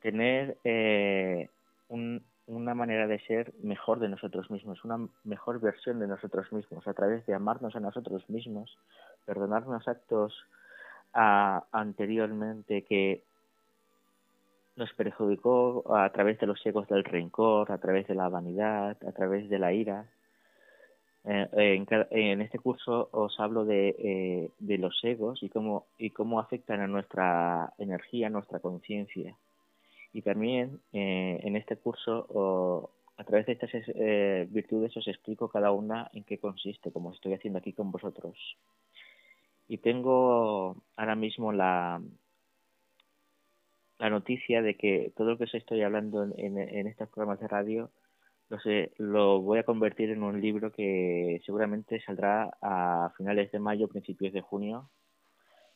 tener 0.00 0.56
eh, 0.64 1.48
una 1.88 2.74
manera 2.74 3.06
de 3.06 3.20
ser 3.20 3.52
mejor 3.62 3.98
de 4.00 4.08
nosotros 4.08 4.50
mismos, 4.50 4.84
una 4.84 5.08
mejor 5.24 5.60
versión 5.60 6.00
de 6.00 6.06
nosotros 6.06 6.50
mismos, 6.52 6.86
a 6.86 6.94
través 6.94 7.24
de 7.26 7.34
amarnos 7.34 7.76
a 7.76 7.80
nosotros 7.80 8.28
mismos, 8.28 8.78
perdonarnos 9.24 9.86
actos 9.88 10.34
anteriormente 11.12 12.82
que 12.82 13.22
nos 14.76 14.92
perjudicó 14.94 15.84
a 15.94 16.10
través 16.10 16.38
de 16.38 16.46
los 16.46 16.64
egos 16.64 16.88
del 16.88 17.04
rencor, 17.04 17.70
a 17.70 17.78
través 17.78 18.06
de 18.06 18.14
la 18.14 18.28
vanidad, 18.28 18.96
a 19.06 19.12
través 19.12 19.48
de 19.48 19.58
la 19.58 19.72
ira. 19.72 20.06
Eh, 21.24 21.48
en, 21.52 21.86
en, 22.10 22.40
este 22.40 22.58
curso 22.58 23.10
os 23.12 23.38
hablo 23.38 23.66
de, 23.66 23.94
eh, 23.98 24.50
de 24.58 24.78
los 24.78 24.98
egos 25.04 25.42
y 25.42 25.50
cómo, 25.50 25.86
y 25.98 26.10
cómo 26.10 26.40
afectan 26.40 26.80
a 26.80 26.86
nuestra 26.86 27.74
energía, 27.76 28.28
a 28.28 28.30
nuestra 28.30 28.58
conciencia. 28.60 29.36
Y 30.14 30.22
también 30.22 30.80
eh, 30.94 31.40
en 31.42 31.56
este 31.56 31.76
curso, 31.76 32.90
a 33.18 33.24
través 33.24 33.46
de 33.46 33.52
estas 33.52 33.70
virtudes, 34.50 34.96
os 34.96 35.06
explico 35.06 35.48
cada 35.48 35.72
una 35.72 36.10
en 36.14 36.24
qué 36.24 36.38
consiste, 36.38 36.90
como 36.90 37.12
estoy 37.12 37.34
haciendo 37.34 37.58
aquí 37.58 37.74
con 37.74 37.92
vosotros. 37.92 38.34
Y 39.70 39.78
tengo 39.78 40.82
ahora 40.96 41.14
mismo 41.14 41.52
la, 41.52 42.02
la 44.00 44.10
noticia 44.10 44.62
de 44.62 44.76
que 44.76 45.12
todo 45.16 45.30
lo 45.30 45.38
que 45.38 45.44
os 45.44 45.54
estoy 45.54 45.82
hablando 45.82 46.24
en, 46.24 46.58
en, 46.58 46.88
estos 46.88 47.08
programas 47.08 47.38
de 47.38 47.46
radio 47.46 47.92
lo, 48.48 48.58
lo 48.98 49.40
voy 49.40 49.60
a 49.60 49.62
convertir 49.62 50.10
en 50.10 50.24
un 50.24 50.40
libro 50.40 50.72
que 50.72 51.40
seguramente 51.46 52.00
saldrá 52.00 52.50
a 52.60 53.12
finales 53.16 53.52
de 53.52 53.60
mayo, 53.60 53.86
principios 53.86 54.32
de 54.32 54.40
junio, 54.40 54.90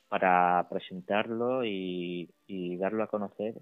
para 0.09 0.67
presentarlo 0.69 1.65
y, 1.65 2.29
y 2.49 2.77
darlo 2.77 3.05
a 3.05 3.07
conocer, 3.07 3.55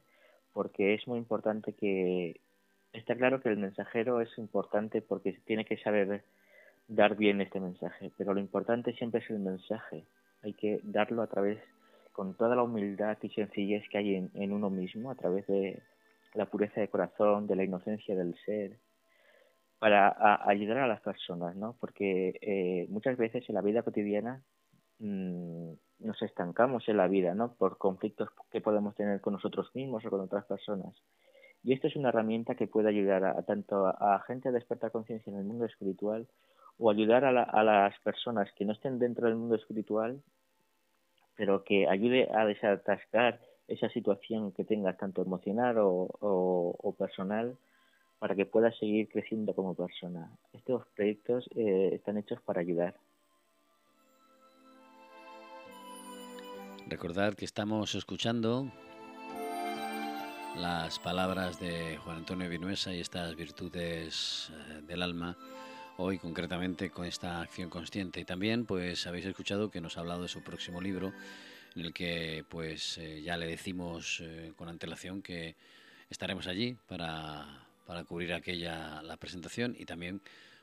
porque 0.54 0.94
es 0.94 1.06
muy 1.06 1.18
importante 1.18 1.74
que 1.74 2.40
está 2.94 3.16
claro 3.16 3.42
que 3.42 3.50
el 3.50 3.58
mensajero 3.58 4.22
es 4.22 4.30
importante 4.38 5.02
porque 5.02 5.38
tiene 5.44 5.66
que 5.66 5.76
saber 5.76 6.24
dar 6.88 7.16
bien 7.16 7.42
este 7.42 7.60
mensaje, 7.60 8.10
pero 8.16 8.32
lo 8.32 8.40
importante 8.40 8.94
siempre 8.94 9.20
es 9.20 9.28
el 9.28 9.38
mensaje 9.38 10.06
hay 10.42 10.54
que 10.54 10.80
darlo 10.82 11.22
a 11.22 11.26
través, 11.26 11.58
con 12.12 12.34
toda 12.36 12.56
la 12.56 12.62
humildad 12.62 13.16
y 13.22 13.30
sencillez 13.30 13.88
que 13.88 13.98
hay 13.98 14.14
en, 14.34 14.52
uno 14.52 14.70
mismo, 14.70 15.10
a 15.10 15.14
través 15.14 15.46
de 15.46 15.82
la 16.34 16.46
pureza 16.46 16.80
de 16.80 16.88
corazón, 16.88 17.46
de 17.46 17.56
la 17.56 17.64
inocencia 17.64 18.14
del 18.14 18.34
ser, 18.44 18.78
para 19.78 20.14
ayudar 20.46 20.78
a 20.78 20.86
las 20.86 21.00
personas, 21.00 21.56
¿no? 21.56 21.76
Porque 21.80 22.38
eh, 22.40 22.86
muchas 22.88 23.16
veces 23.16 23.48
en 23.48 23.54
la 23.54 23.62
vida 23.62 23.82
cotidiana 23.82 24.42
mm, 24.98 25.72
nos 26.00 26.22
estancamos 26.22 26.88
en 26.88 26.96
la 26.98 27.08
vida, 27.08 27.34
¿no? 27.34 27.54
Por 27.54 27.78
conflictos 27.78 28.28
que 28.50 28.60
podemos 28.60 28.94
tener 28.94 29.20
con 29.20 29.32
nosotros 29.32 29.70
mismos 29.74 30.04
o 30.04 30.10
con 30.10 30.20
otras 30.20 30.44
personas. 30.44 30.94
Y 31.64 31.72
esto 31.72 31.86
es 31.86 31.96
una 31.96 32.10
herramienta 32.10 32.54
que 32.54 32.66
puede 32.66 32.88
ayudar 32.88 33.24
a, 33.24 33.42
tanto 33.42 33.86
a, 33.86 34.16
a 34.16 34.20
gente 34.20 34.48
a 34.48 34.52
despertar 34.52 34.90
conciencia 34.90 35.32
en 35.32 35.38
el 35.38 35.44
mundo 35.44 35.64
espiritual 35.64 36.28
o 36.82 36.90
ayudar 36.90 37.24
a, 37.24 37.62
las 37.62 37.98
personas 38.00 38.50
que 38.56 38.64
no 38.64 38.72
estén 38.72 38.98
dentro 38.98 39.28
del 39.28 39.36
mundo 39.36 39.54
espiritual, 39.54 40.20
pero 41.36 41.62
que 41.62 41.88
ayude 41.88 42.28
a 42.34 42.44
desatascar 42.44 43.40
esa 43.68 43.88
situación 43.90 44.50
que 44.50 44.64
tengas 44.64 44.98
tanto 44.98 45.22
emocional 45.22 45.76
o, 45.78 46.96
personal 46.98 47.56
para 48.18 48.34
que 48.34 48.46
puedas 48.46 48.76
seguir 48.78 49.08
creciendo 49.08 49.54
como 49.54 49.76
persona. 49.76 50.28
Estos 50.52 50.84
proyectos 50.96 51.48
eh, 51.54 51.90
están 51.92 52.18
hechos 52.18 52.40
para 52.42 52.60
ayudar. 52.60 52.96
Recordar 56.88 57.36
que 57.36 57.44
estamos 57.44 57.94
escuchando 57.94 58.72
las 60.56 60.98
palabras 60.98 61.60
de 61.60 61.96
Juan 61.98 62.18
Antonio 62.18 62.48
Vinuesa 62.48 62.92
y 62.92 63.00
estas 63.00 63.36
virtudes 63.36 64.52
eh, 64.52 64.82
del 64.82 65.02
alma 65.02 65.36
hoy 65.96 66.18
concretamente 66.18 66.90
con 66.90 67.06
esta 67.06 67.40
acción 67.40 67.70
consciente. 67.70 68.20
Y 68.20 68.24
también 68.24 68.64
pues 68.64 69.06
habéis 69.06 69.26
escuchado 69.26 69.70
que 69.70 69.80
nos 69.80 69.96
ha 69.96 70.00
hablado 70.00 70.22
de 70.22 70.28
su 70.28 70.42
próximo 70.42 70.80
libro 70.80 71.12
en 71.74 71.82
el 71.82 71.92
que 71.92 72.44
pues 72.48 72.98
eh, 72.98 73.22
ya 73.22 73.36
le 73.36 73.46
decimos 73.46 74.20
eh, 74.22 74.52
con 74.56 74.68
antelación 74.68 75.22
que 75.22 75.56
estaremos 76.10 76.46
allí 76.46 76.76
para, 76.86 77.66
para 77.86 78.04
cubrir 78.04 78.32
aquella 78.32 79.02
la 79.02 79.16
presentación 79.16 79.74
y 79.78 79.84
también 79.84 80.20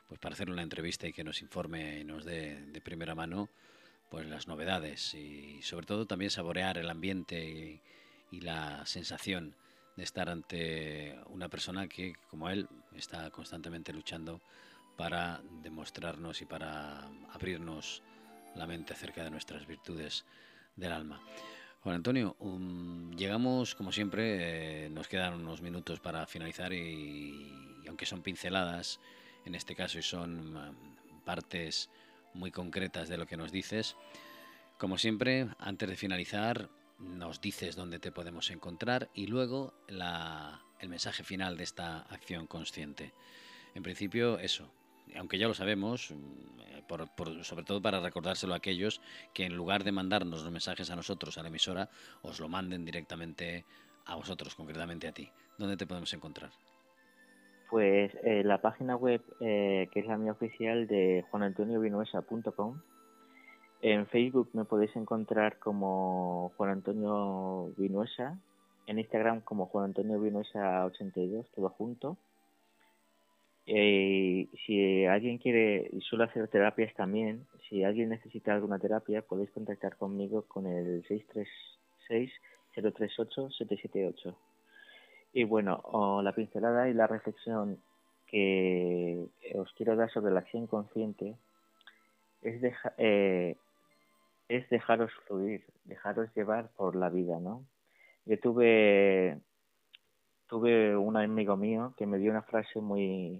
pues 0.07 0.19
para 0.19 0.33
hacer 0.33 0.49
una 0.49 0.63
entrevista 0.63 1.07
y 1.07 1.13
que 1.13 1.23
nos 1.23 1.41
informe 1.41 1.99
y 1.99 2.03
nos 2.03 2.25
dé 2.25 2.61
de 2.61 2.81
primera 2.81 3.15
mano 3.15 3.49
pues 4.09 4.27
las 4.27 4.47
novedades 4.47 5.13
y 5.13 5.61
sobre 5.61 5.85
todo 5.85 6.05
también 6.05 6.31
saborear 6.31 6.77
el 6.77 6.89
ambiente 6.89 7.81
y 8.31 8.41
la 8.41 8.85
sensación 8.85 9.55
de 9.95 10.03
estar 10.03 10.29
ante 10.29 11.19
una 11.27 11.49
persona 11.49 11.87
que 11.87 12.13
como 12.29 12.49
él 12.49 12.67
está 12.95 13.29
constantemente 13.31 13.93
luchando 13.93 14.41
para 14.99 15.41
demostrarnos 15.63 16.41
y 16.41 16.45
para 16.45 17.07
abrirnos 17.31 18.03
la 18.53 18.67
mente 18.67 18.91
acerca 18.91 19.23
de 19.23 19.29
nuestras 19.31 19.65
virtudes 19.65 20.25
del 20.75 20.91
alma. 20.91 21.21
Juan 21.79 21.95
Antonio, 21.95 22.35
um, 22.39 23.09
llegamos, 23.15 23.75
como 23.75 23.93
siempre, 23.93 24.87
eh, 24.87 24.89
nos 24.89 25.07
quedan 25.07 25.35
unos 25.35 25.61
minutos 25.61 26.01
para 26.01 26.27
finalizar 26.27 26.73
y, 26.73 27.81
aunque 27.87 28.05
son 28.05 28.21
pinceladas, 28.21 28.99
en 29.45 29.55
este 29.55 29.73
caso 29.73 29.99
y 29.99 30.01
son 30.01 30.57
um, 30.57 31.23
partes 31.23 31.89
muy 32.33 32.51
concretas 32.51 33.07
de 33.07 33.15
lo 33.15 33.25
que 33.25 33.37
nos 33.37 33.53
dices, 33.53 33.95
como 34.77 34.97
siempre, 34.97 35.47
antes 35.59 35.87
de 35.87 35.95
finalizar, 35.95 36.69
nos 36.97 37.39
dices 37.39 37.77
dónde 37.77 37.99
te 37.99 38.11
podemos 38.11 38.51
encontrar 38.51 39.09
y 39.13 39.27
luego 39.27 39.73
el 39.87 40.89
mensaje 40.89 41.23
final 41.23 41.55
de 41.55 41.63
esta 41.63 42.01
acción 42.01 42.47
consciente. 42.47 43.13
En 43.75 43.83
principio, 43.83 44.39
eso, 44.39 44.73
aunque 45.17 45.37
ya 45.37 45.47
lo 45.47 45.53
sabemos, 45.53 46.11
mm, 46.11 46.59
sobre 47.43 47.63
todo 47.63 47.81
para 47.81 47.99
recordárselo 47.99 48.53
a 48.53 48.57
aquellos 48.57 49.01
que 49.33 49.45
en 49.45 49.55
lugar 49.55 49.83
de 49.83 49.91
mandarnos 49.91 50.43
los 50.43 50.51
mensajes 50.51 50.89
a 50.89 50.95
nosotros, 50.95 51.37
a 51.37 51.43
la 51.43 51.49
emisora, 51.49 51.89
os 52.21 52.39
lo 52.39 52.49
manden 52.49 52.85
directamente 52.85 53.65
a 54.05 54.15
vosotros, 54.15 54.55
concretamente 54.55 55.07
a 55.07 55.11
ti. 55.11 55.29
¿Dónde 55.57 55.77
te 55.77 55.85
podemos 55.85 56.11
encontrar? 56.13 56.49
Pues 57.69 58.11
eh, 58.23 58.43
la 58.43 58.59
página 58.61 58.95
web, 58.95 59.21
eh, 59.39 59.87
que 59.91 59.99
es 59.99 60.07
la 60.07 60.17
mía 60.17 60.31
oficial 60.31 60.87
de 60.87 61.23
juanantoniovinuesa.com. 61.29 62.81
En 63.81 64.07
Facebook 64.07 64.49
me 64.53 64.65
podéis 64.65 64.95
encontrar 64.95 65.59
como 65.59 66.51
Juan 66.57 66.71
Antonio 66.71 67.71
Vinuesa, 67.77 68.39
en 68.87 68.97
Instagram 68.97 69.41
como 69.41 69.67
Juan 69.67 69.85
Antonio 69.85 70.19
Vinuesa82, 70.19 71.45
todo 71.55 71.69
junto 71.69 72.17
eh, 73.71 74.47
si 74.65 75.05
alguien 75.05 75.37
quiere, 75.37 75.91
suelo 76.01 76.23
hacer 76.23 76.47
terapias 76.47 76.91
también, 76.95 77.45
si 77.69 77.83
alguien 77.83 78.09
necesita 78.09 78.51
alguna 78.51 78.79
terapia, 78.79 79.21
podéis 79.21 79.51
contactar 79.51 79.95
conmigo 79.95 80.41
con 80.47 80.65
el 80.65 81.03
636-038-778. 82.75 84.35
Y 85.33 85.43
bueno, 85.43 85.83
la 86.23 86.33
pincelada 86.33 86.89
y 86.89 86.95
la 86.95 87.05
reflexión 87.05 87.79
que 88.25 89.23
os 89.53 89.71
quiero 89.73 89.95
dar 89.95 90.11
sobre 90.11 90.33
la 90.33 90.39
acción 90.39 90.65
consciente 90.65 91.35
es, 92.41 92.63
eh, 92.97 93.55
es 94.47 94.67
dejaros 94.69 95.11
fluir, 95.27 95.63
dejaros 95.83 96.33
llevar 96.35 96.71
por 96.75 96.95
la 96.95 97.09
vida, 97.09 97.39
¿no? 97.39 97.63
Yo 98.25 98.39
tuve 98.39 99.37
tuve 100.47 100.97
un 100.97 101.15
amigo 101.15 101.55
mío 101.55 101.93
que 101.95 102.07
me 102.07 102.17
dio 102.17 102.31
una 102.31 102.41
frase 102.41 102.81
muy 102.81 103.39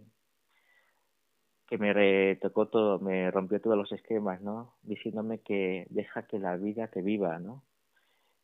que 1.70 1.78
me 1.78 1.94
retocó 1.94 2.68
todo, 2.68 3.00
me 3.00 3.30
rompió 3.30 3.62
todos 3.62 3.78
los 3.78 3.92
esquemas, 3.92 4.42
¿no? 4.42 4.74
Diciéndome 4.82 5.42
que 5.42 5.86
deja 5.92 6.24
que 6.24 6.40
la 6.40 6.58
vida 6.58 6.88
te 6.88 7.04
viva, 7.04 7.38
¿no? 7.38 7.64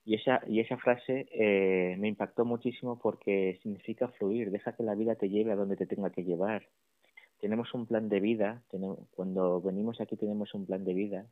Y 0.06 0.14
esa, 0.14 0.44
y 0.48 0.60
esa 0.60 0.78
frase 0.78 1.28
eh, 1.32 1.96
me 1.98 2.08
impactó 2.08 2.46
muchísimo 2.46 3.00
porque 3.00 3.58
significa 3.64 4.10
fluir, 4.10 4.52
deja 4.52 4.76
que 4.76 4.84
la 4.84 4.94
vida 4.94 5.16
te 5.16 5.30
lleve 5.30 5.52
a 5.52 5.56
donde 5.56 5.76
te 5.76 5.88
tenga 5.88 6.12
que 6.12 6.24
llevar. 6.24 6.68
Tenemos 7.40 7.74
un 7.74 7.88
plan 7.88 8.10
de 8.10 8.20
vida, 8.20 8.62
cuando 9.16 9.60
venimos 9.60 10.00
aquí 10.00 10.16
tenemos 10.16 10.54
un 10.54 10.68
plan 10.68 10.86
de 10.86 10.94
vida, 10.94 11.26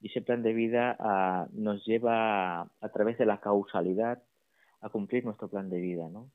y 0.00 0.08
ese 0.08 0.20
plan 0.20 0.42
de 0.42 0.52
vida 0.52 0.96
ah, 0.98 1.46
nos 1.52 1.84
lleva 1.86 2.62
a, 2.62 2.70
a 2.80 2.88
través 2.88 3.18
de 3.18 3.26
la 3.26 3.38
causalidad 3.38 4.20
a 4.80 4.88
cumplir 4.88 5.24
nuestro 5.24 5.48
plan 5.48 5.70
de 5.70 5.78
vida, 5.78 6.08
¿no? 6.08 6.28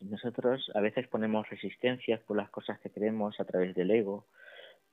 Nosotros 0.00 0.70
a 0.74 0.80
veces 0.80 1.08
ponemos 1.08 1.48
resistencias 1.48 2.20
por 2.20 2.36
las 2.36 2.50
cosas 2.50 2.78
que 2.80 2.90
queremos 2.90 3.38
a 3.40 3.44
través 3.44 3.74
del 3.74 3.90
ego, 3.90 4.26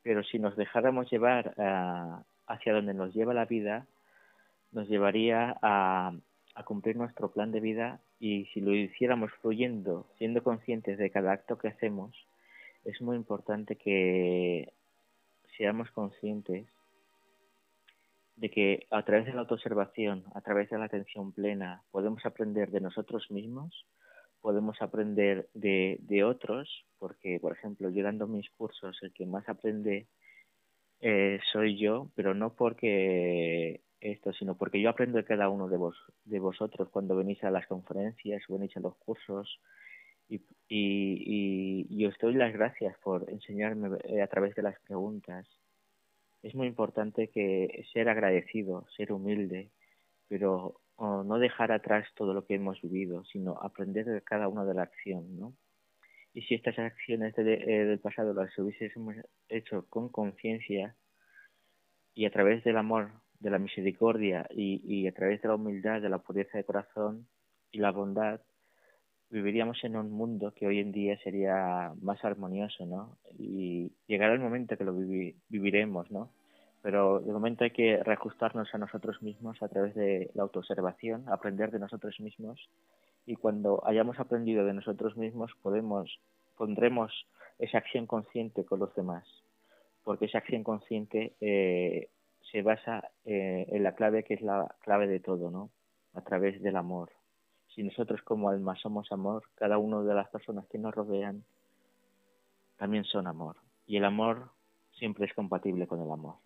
pero 0.02 0.24
si 0.24 0.40
nos 0.40 0.56
dejáramos 0.56 1.10
llevar 1.12 1.54
ah, 1.58 2.24
hacia 2.48 2.74
donde 2.74 2.94
nos 2.94 3.14
lleva 3.14 3.34
la 3.34 3.46
vida, 3.46 3.86
nos 4.72 4.88
llevaría 4.88 5.56
a, 5.62 6.14
a 6.56 6.64
cumplir 6.64 6.96
nuestro 6.96 7.32
plan 7.32 7.52
de 7.52 7.60
vida 7.60 8.00
y 8.20 8.46
si 8.46 8.62
lo 8.62 8.74
hiciéramos 8.74 9.32
fluyendo, 9.42 10.08
siendo 10.18 10.44
conscientes 10.44 10.98
de 10.98 11.12
cada 11.12 11.34
acto 11.34 11.58
que 11.58 11.68
hacemos, 11.68 12.16
es 12.84 13.02
muy 13.02 13.16
importante 13.16 13.76
que 13.76 14.72
seamos 15.58 15.92
conscientes 15.92 16.68
de 18.36 18.50
que 18.50 18.88
a 18.92 19.04
través 19.04 19.26
de 19.26 19.34
la 19.34 19.42
autoobservación, 19.42 20.26
a 20.34 20.42
través 20.42 20.70
de 20.70 20.78
la 20.78 20.86
atención 20.86 21.32
plena, 21.32 21.84
podemos 21.92 22.26
aprender 22.26 22.70
de 22.70 22.82
nosotros 22.82 23.32
mismos, 23.32 23.86
podemos 24.46 24.80
aprender 24.80 25.50
de, 25.56 25.98
de 26.02 26.24
otros, 26.24 26.86
porque, 27.00 27.40
por 27.40 27.54
ejemplo, 27.54 27.90
yo 27.90 28.04
dando 28.04 28.28
mis 28.28 28.48
cursos, 28.52 28.96
el 29.02 29.12
que 29.12 29.26
más 29.26 29.50
aprende 29.50 30.06
eh, 31.00 31.40
soy 31.52 31.80
yo, 31.80 32.12
pero 32.14 32.36
no 32.36 32.54
porque 32.54 33.82
esto, 34.00 34.34
sino 34.34 34.56
porque 34.56 34.80
yo 34.80 34.92
aprendo 34.92 35.18
de 35.18 35.26
cada 35.26 35.50
uno 35.50 35.68
de, 35.68 35.78
vos, 35.78 35.98
de 36.26 36.40
vosotros 36.40 36.90
cuando 36.90 37.16
venís 37.16 37.44
a 37.44 37.50
las 37.50 37.66
conferencias, 37.66 38.44
venís 38.48 38.78
a 38.78 38.82
los 38.82 38.96
cursos, 38.98 39.60
y, 40.30 40.36
y, 40.70 41.88
y, 41.90 42.06
os 42.06 42.16
doy 42.20 42.36
las 42.36 42.54
gracias 42.54 42.96
por 43.00 43.28
enseñarme 43.32 43.98
eh, 44.04 44.22
a 44.22 44.28
través 44.28 44.54
de 44.54 44.62
las 44.62 44.80
preguntas. 44.82 45.48
Es 46.44 46.54
muy 46.54 46.68
importante 46.68 47.30
que 47.30 47.84
ser 47.92 48.10
agradecido, 48.10 48.86
ser 48.96 49.12
humilde, 49.12 49.72
pero 50.28 50.82
no 50.98 51.40
dejar 51.40 51.72
atrás 51.72 52.08
todo 52.16 52.34
lo 52.34 52.46
que 52.46 52.56
hemos 52.56 52.82
vivido, 52.82 53.24
sino 53.26 53.58
aprender 53.62 54.06
de 54.06 54.22
cada 54.22 54.48
una 54.48 54.66
de 54.66 54.74
la 54.74 54.84
acción, 54.84 55.38
¿no? 55.38 55.54
Y 56.34 56.42
si 56.44 56.56
estas 56.56 56.78
acciones 56.80 57.34
eh, 57.38 57.42
del 57.44 58.00
pasado 58.00 58.34
las 58.34 58.58
hubiésemos 58.58 59.16
hecho 59.48 59.86
con 59.90 60.10
conciencia 60.10 60.96
y 62.14 62.26
a 62.26 62.32
través 62.32 62.64
del 62.64 62.78
amor, 62.78 63.12
de 63.40 63.50
la 63.50 63.60
misericordia 63.60 64.48
y, 64.50 64.82
y 64.84 65.08
a 65.08 65.14
través 65.14 65.42
de 65.42 65.48
la 65.48 65.56
humildad, 65.56 66.02
de 66.02 66.10
la 66.10 66.20
pureza 66.20 66.58
de 66.58 66.64
corazón 66.64 67.28
y 67.72 67.80
la 67.80 67.92
bondad, 67.92 68.42
viviríamos 69.30 69.84
en 69.84 69.96
un 69.96 70.12
mundo 70.12 70.54
que 70.54 70.68
hoy 70.68 70.80
en 70.80 70.92
día 70.92 71.18
sería 71.20 71.94
más 72.02 72.24
armonioso, 72.24 72.86
¿no? 72.86 73.18
Y 73.38 73.92
llegará 74.08 74.34
el 74.34 74.40
momento 74.40 74.78
que 74.78 74.84
lo 74.84 74.94
viviremos, 74.94 76.10
¿no? 76.12 76.32
Pero 76.86 77.20
de 77.20 77.34
momento 77.34 77.64
hay 77.64 77.72
que 77.72 77.98
reajustarnos 78.04 78.70
a 78.72 78.78
nosotros 78.78 79.20
mismos 79.24 79.60
a 79.64 79.68
través 79.68 79.96
de 79.96 80.30
la 80.36 80.44
autoobservación, 80.44 81.28
aprender 81.30 81.72
de 81.72 81.80
nosotros 81.80 82.20
mismos 82.20 82.70
y 83.26 83.38
cuando 83.38 83.82
hayamos 83.88 84.20
aprendido 84.20 84.64
de 84.66 84.74
nosotros 84.74 85.18
mismos 85.18 85.52
podemos 85.64 86.20
pondremos 86.56 87.12
esa 87.58 87.80
acción 87.80 88.06
consciente 88.06 88.66
con 88.66 88.82
los 88.82 88.94
demás, 88.94 89.26
porque 90.04 90.26
esa 90.26 90.38
acción 90.38 90.64
consciente 90.64 91.34
eh, 91.42 92.10
se 92.52 92.62
basa 92.62 93.10
eh, 93.26 93.66
en 93.70 93.82
la 93.82 93.96
clave 93.96 94.24
que 94.24 94.36
es 94.36 94.42
la 94.42 94.76
clave 94.82 95.08
de 95.08 95.20
todo, 95.20 95.50
¿no? 95.50 95.72
A 96.14 96.22
través 96.22 96.62
del 96.62 96.76
amor 96.76 97.10
si 97.74 97.82
nosotros 97.82 98.22
como 98.22 98.50
alma 98.50 98.76
somos 98.76 99.12
amor, 99.12 99.42
cada 99.56 99.80
una 99.80 100.04
de 100.04 100.14
las 100.14 100.30
personas 100.30 100.68
que 100.68 100.78
nos 100.78 100.94
rodean 100.94 101.44
también 102.78 103.06
son 103.06 103.26
amor. 103.26 103.58
Y 103.88 103.98
el 103.98 104.06
amor 104.06 104.52
siempre 104.92 105.26
es 105.26 105.34
compatible 105.34 105.88
con 105.88 106.00
el 106.00 106.12
amor. 106.12 106.45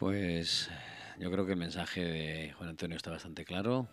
Pues 0.00 0.70
yo 1.18 1.30
creo 1.30 1.44
que 1.44 1.52
el 1.52 1.58
mensaje 1.58 2.02
de 2.02 2.52
Juan 2.52 2.70
Antonio 2.70 2.96
está 2.96 3.10
bastante 3.10 3.44
claro. 3.44 3.86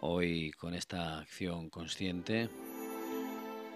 Hoy 0.00 0.52
con 0.52 0.72
esta 0.72 1.18
acción 1.18 1.68
consciente 1.68 2.48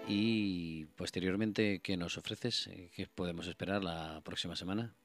y 0.07 0.85
posteriormente, 0.97 1.79
¿qué 1.83 1.95
nos 1.95 2.17
ofreces? 2.17 2.71
¿Qué 2.95 3.05
podemos 3.13 3.47
esperar 3.47 3.83
la 3.83 4.21
próxima 4.25 4.55
semana? 4.55 4.95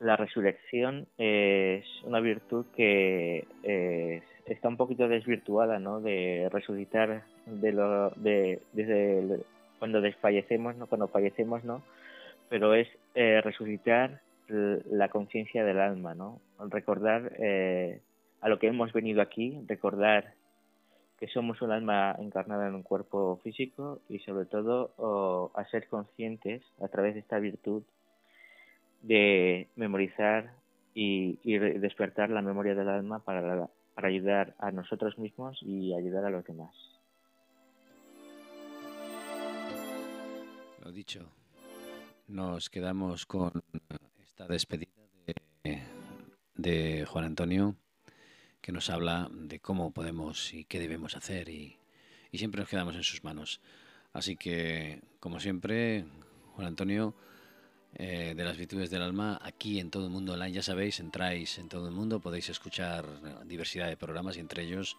la 0.00 0.16
resurrección 0.16 1.08
es 1.18 1.84
una 2.04 2.20
virtud 2.20 2.66
que 2.74 3.46
eh, 3.64 4.22
está 4.46 4.68
un 4.68 4.76
poquito 4.76 5.08
desvirtuada, 5.08 5.78
¿no? 5.78 6.00
De 6.00 6.48
resucitar 6.50 7.24
de 7.44 7.72
lo, 7.72 8.10
de, 8.10 8.62
desde 8.72 9.40
cuando 9.78 10.00
desfallecemos, 10.00 10.76
¿no? 10.76 10.86
Cuando 10.86 11.08
fallecemos, 11.08 11.64
¿no? 11.64 11.82
Pero 12.48 12.74
es 12.74 12.88
eh, 13.14 13.40
resucitar 13.42 14.22
la 14.48 15.08
conciencia 15.08 15.64
del 15.64 15.80
alma, 15.80 16.14
¿no? 16.14 16.40
Recordar 16.58 17.32
eh, 17.38 18.00
a 18.40 18.48
lo 18.48 18.58
que 18.58 18.68
hemos 18.68 18.92
venido 18.92 19.22
aquí, 19.22 19.60
recordar 19.66 20.34
que 21.18 21.28
somos 21.28 21.60
un 21.62 21.72
alma 21.72 22.14
encarnada 22.18 22.68
en 22.68 22.74
un 22.74 22.82
cuerpo 22.82 23.40
físico 23.42 24.00
y 24.08 24.20
sobre 24.20 24.46
todo 24.46 25.50
a 25.54 25.64
ser 25.66 25.88
conscientes 25.88 26.62
a 26.80 26.88
través 26.88 27.14
de 27.14 27.20
esta 27.20 27.38
virtud 27.40 27.82
de 29.02 29.68
memorizar 29.76 30.52
y, 30.94 31.38
despertar 31.58 32.30
la 32.30 32.42
memoria 32.42 32.74
del 32.74 32.88
alma 32.88 33.20
para, 33.20 33.68
para 33.94 34.08
ayudar 34.08 34.54
a 34.58 34.70
nosotros 34.70 35.18
mismos 35.18 35.58
y 35.62 35.94
ayudar 35.94 36.24
a 36.24 36.30
los 36.30 36.44
demás. 36.44 36.74
Lo 40.84 40.92
dicho, 40.92 41.30
nos 42.28 42.70
quedamos 42.70 43.26
con 43.26 43.52
despedida 44.46 44.90
de, 46.54 47.04
Juan 47.06 47.24
Antonio, 47.24 47.76
que 48.60 48.72
nos 48.72 48.90
habla 48.90 49.28
de 49.32 49.60
cómo 49.60 49.92
podemos 49.92 50.52
y 50.52 50.64
qué 50.64 50.78
debemos 50.78 51.16
hacer 51.16 51.48
y, 51.48 51.78
y 52.30 52.38
siempre 52.38 52.60
nos 52.60 52.70
quedamos 52.70 52.94
en 52.96 53.02
sus 53.02 53.24
manos. 53.24 53.60
Así 54.12 54.36
que, 54.36 55.00
como 55.20 55.40
siempre, 55.40 56.04
Juan 56.54 56.66
Antonio, 56.66 57.14
eh, 57.94 58.34
de 58.36 58.44
las 58.44 58.56
virtudes 58.56 58.90
del 58.90 59.02
alma 59.02 59.40
aquí 59.42 59.80
en 59.80 59.90
todo 59.90 60.04
el 60.04 60.10
mundo 60.10 60.34
online. 60.34 60.52
Ya 60.52 60.62
sabéis, 60.62 61.00
entráis 61.00 61.58
en 61.58 61.68
todo 61.68 61.88
el 61.88 61.94
mundo, 61.94 62.20
podéis 62.20 62.48
escuchar 62.48 63.06
diversidad 63.46 63.88
de 63.88 63.96
programas 63.96 64.36
y 64.36 64.40
entre 64.40 64.62
ellos 64.62 64.96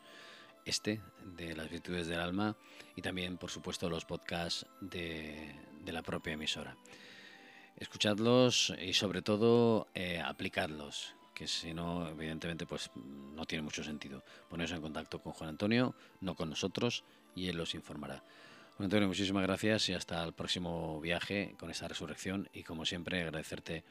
este 0.65 0.99
de 1.37 1.55
las 1.55 1.69
virtudes 1.69 2.07
del 2.07 2.19
alma 2.19 2.57
y 2.95 3.01
también, 3.01 3.37
por 3.37 3.51
supuesto, 3.51 3.89
los 3.89 4.05
podcasts 4.05 4.65
de, 4.81 5.55
la 5.85 6.01
propia 6.01 6.33
emisora. 6.33 6.75
Escuchadlos 7.79 8.73
y 8.81 8.93
sobre 8.93 9.21
todo 9.21 9.87
eh, 9.95 10.19
aplicadlos, 10.19 11.15
que 11.33 11.47
si 11.47 11.73
no, 11.73 12.09
evidentemente, 12.09 12.65
pues 12.65 12.91
no 12.95 13.45
tiene 13.45 13.61
mucho 13.61 13.83
sentido. 13.83 14.21
Poneros 14.49 14.73
en 14.73 14.81
contacto 14.81 15.19
con 15.19 15.31
Juan 15.33 15.51
Antonio, 15.51 15.95
no 16.19 16.35
con 16.35 16.49
nosotros, 16.49 17.05
y 17.35 17.47
él 17.47 17.59
os 17.59 17.73
informará. 17.75 18.21
Antonio, 18.79 19.07
muchísimas 19.07 19.43
gracias 19.43 19.89
y 19.89 19.93
hasta 19.93 20.23
el 20.23 20.33
próximo 20.33 21.01
viaje 21.01 21.55
con 21.59 21.69
esta 21.69 21.87
resurrección 21.87 22.47
y 22.53 22.63
como 22.63 22.85
siempre 22.85 23.21
agradecerte 23.21 23.83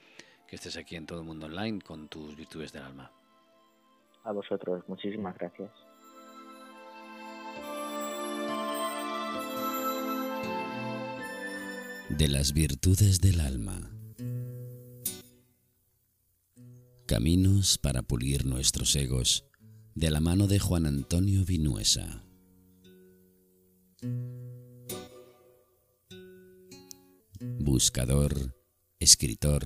que 0.46 0.56
estés 0.56 0.78
aquí 0.78 0.96
en 0.96 1.04
Todo 1.04 1.20
el 1.20 1.26
Mundo 1.26 1.46
Online 1.46 1.80
con 1.80 2.08
tus 2.08 2.34
virtudes 2.36 2.72
del 2.72 2.84
alma. 2.84 3.10
A 4.24 4.32
vosotros, 4.32 4.82
muchísimas 4.88 5.36
gracias. 5.36 5.70
De 12.18 12.26
las 12.26 12.52
virtudes 12.52 13.20
del 13.20 13.40
alma. 13.40 13.92
Caminos 17.06 17.78
para 17.78 18.02
pulir 18.02 18.44
nuestros 18.44 18.96
egos, 18.96 19.44
de 19.94 20.10
la 20.10 20.18
mano 20.18 20.48
de 20.48 20.58
Juan 20.58 20.86
Antonio 20.86 21.44
Vinuesa. 21.44 22.24
buscador, 27.60 28.56
escritor, 28.98 29.62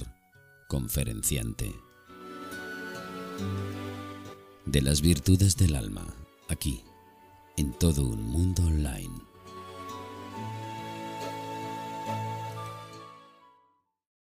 conferenciante. 0.69 1.73
De 4.67 4.83
las 4.83 5.01
virtudes 5.01 5.57
del 5.57 5.75
alma, 5.75 6.07
aquí, 6.51 6.83
en 7.57 7.73
todo 7.79 8.07
un 8.07 8.23
mundo 8.23 8.63
online. 8.65 9.32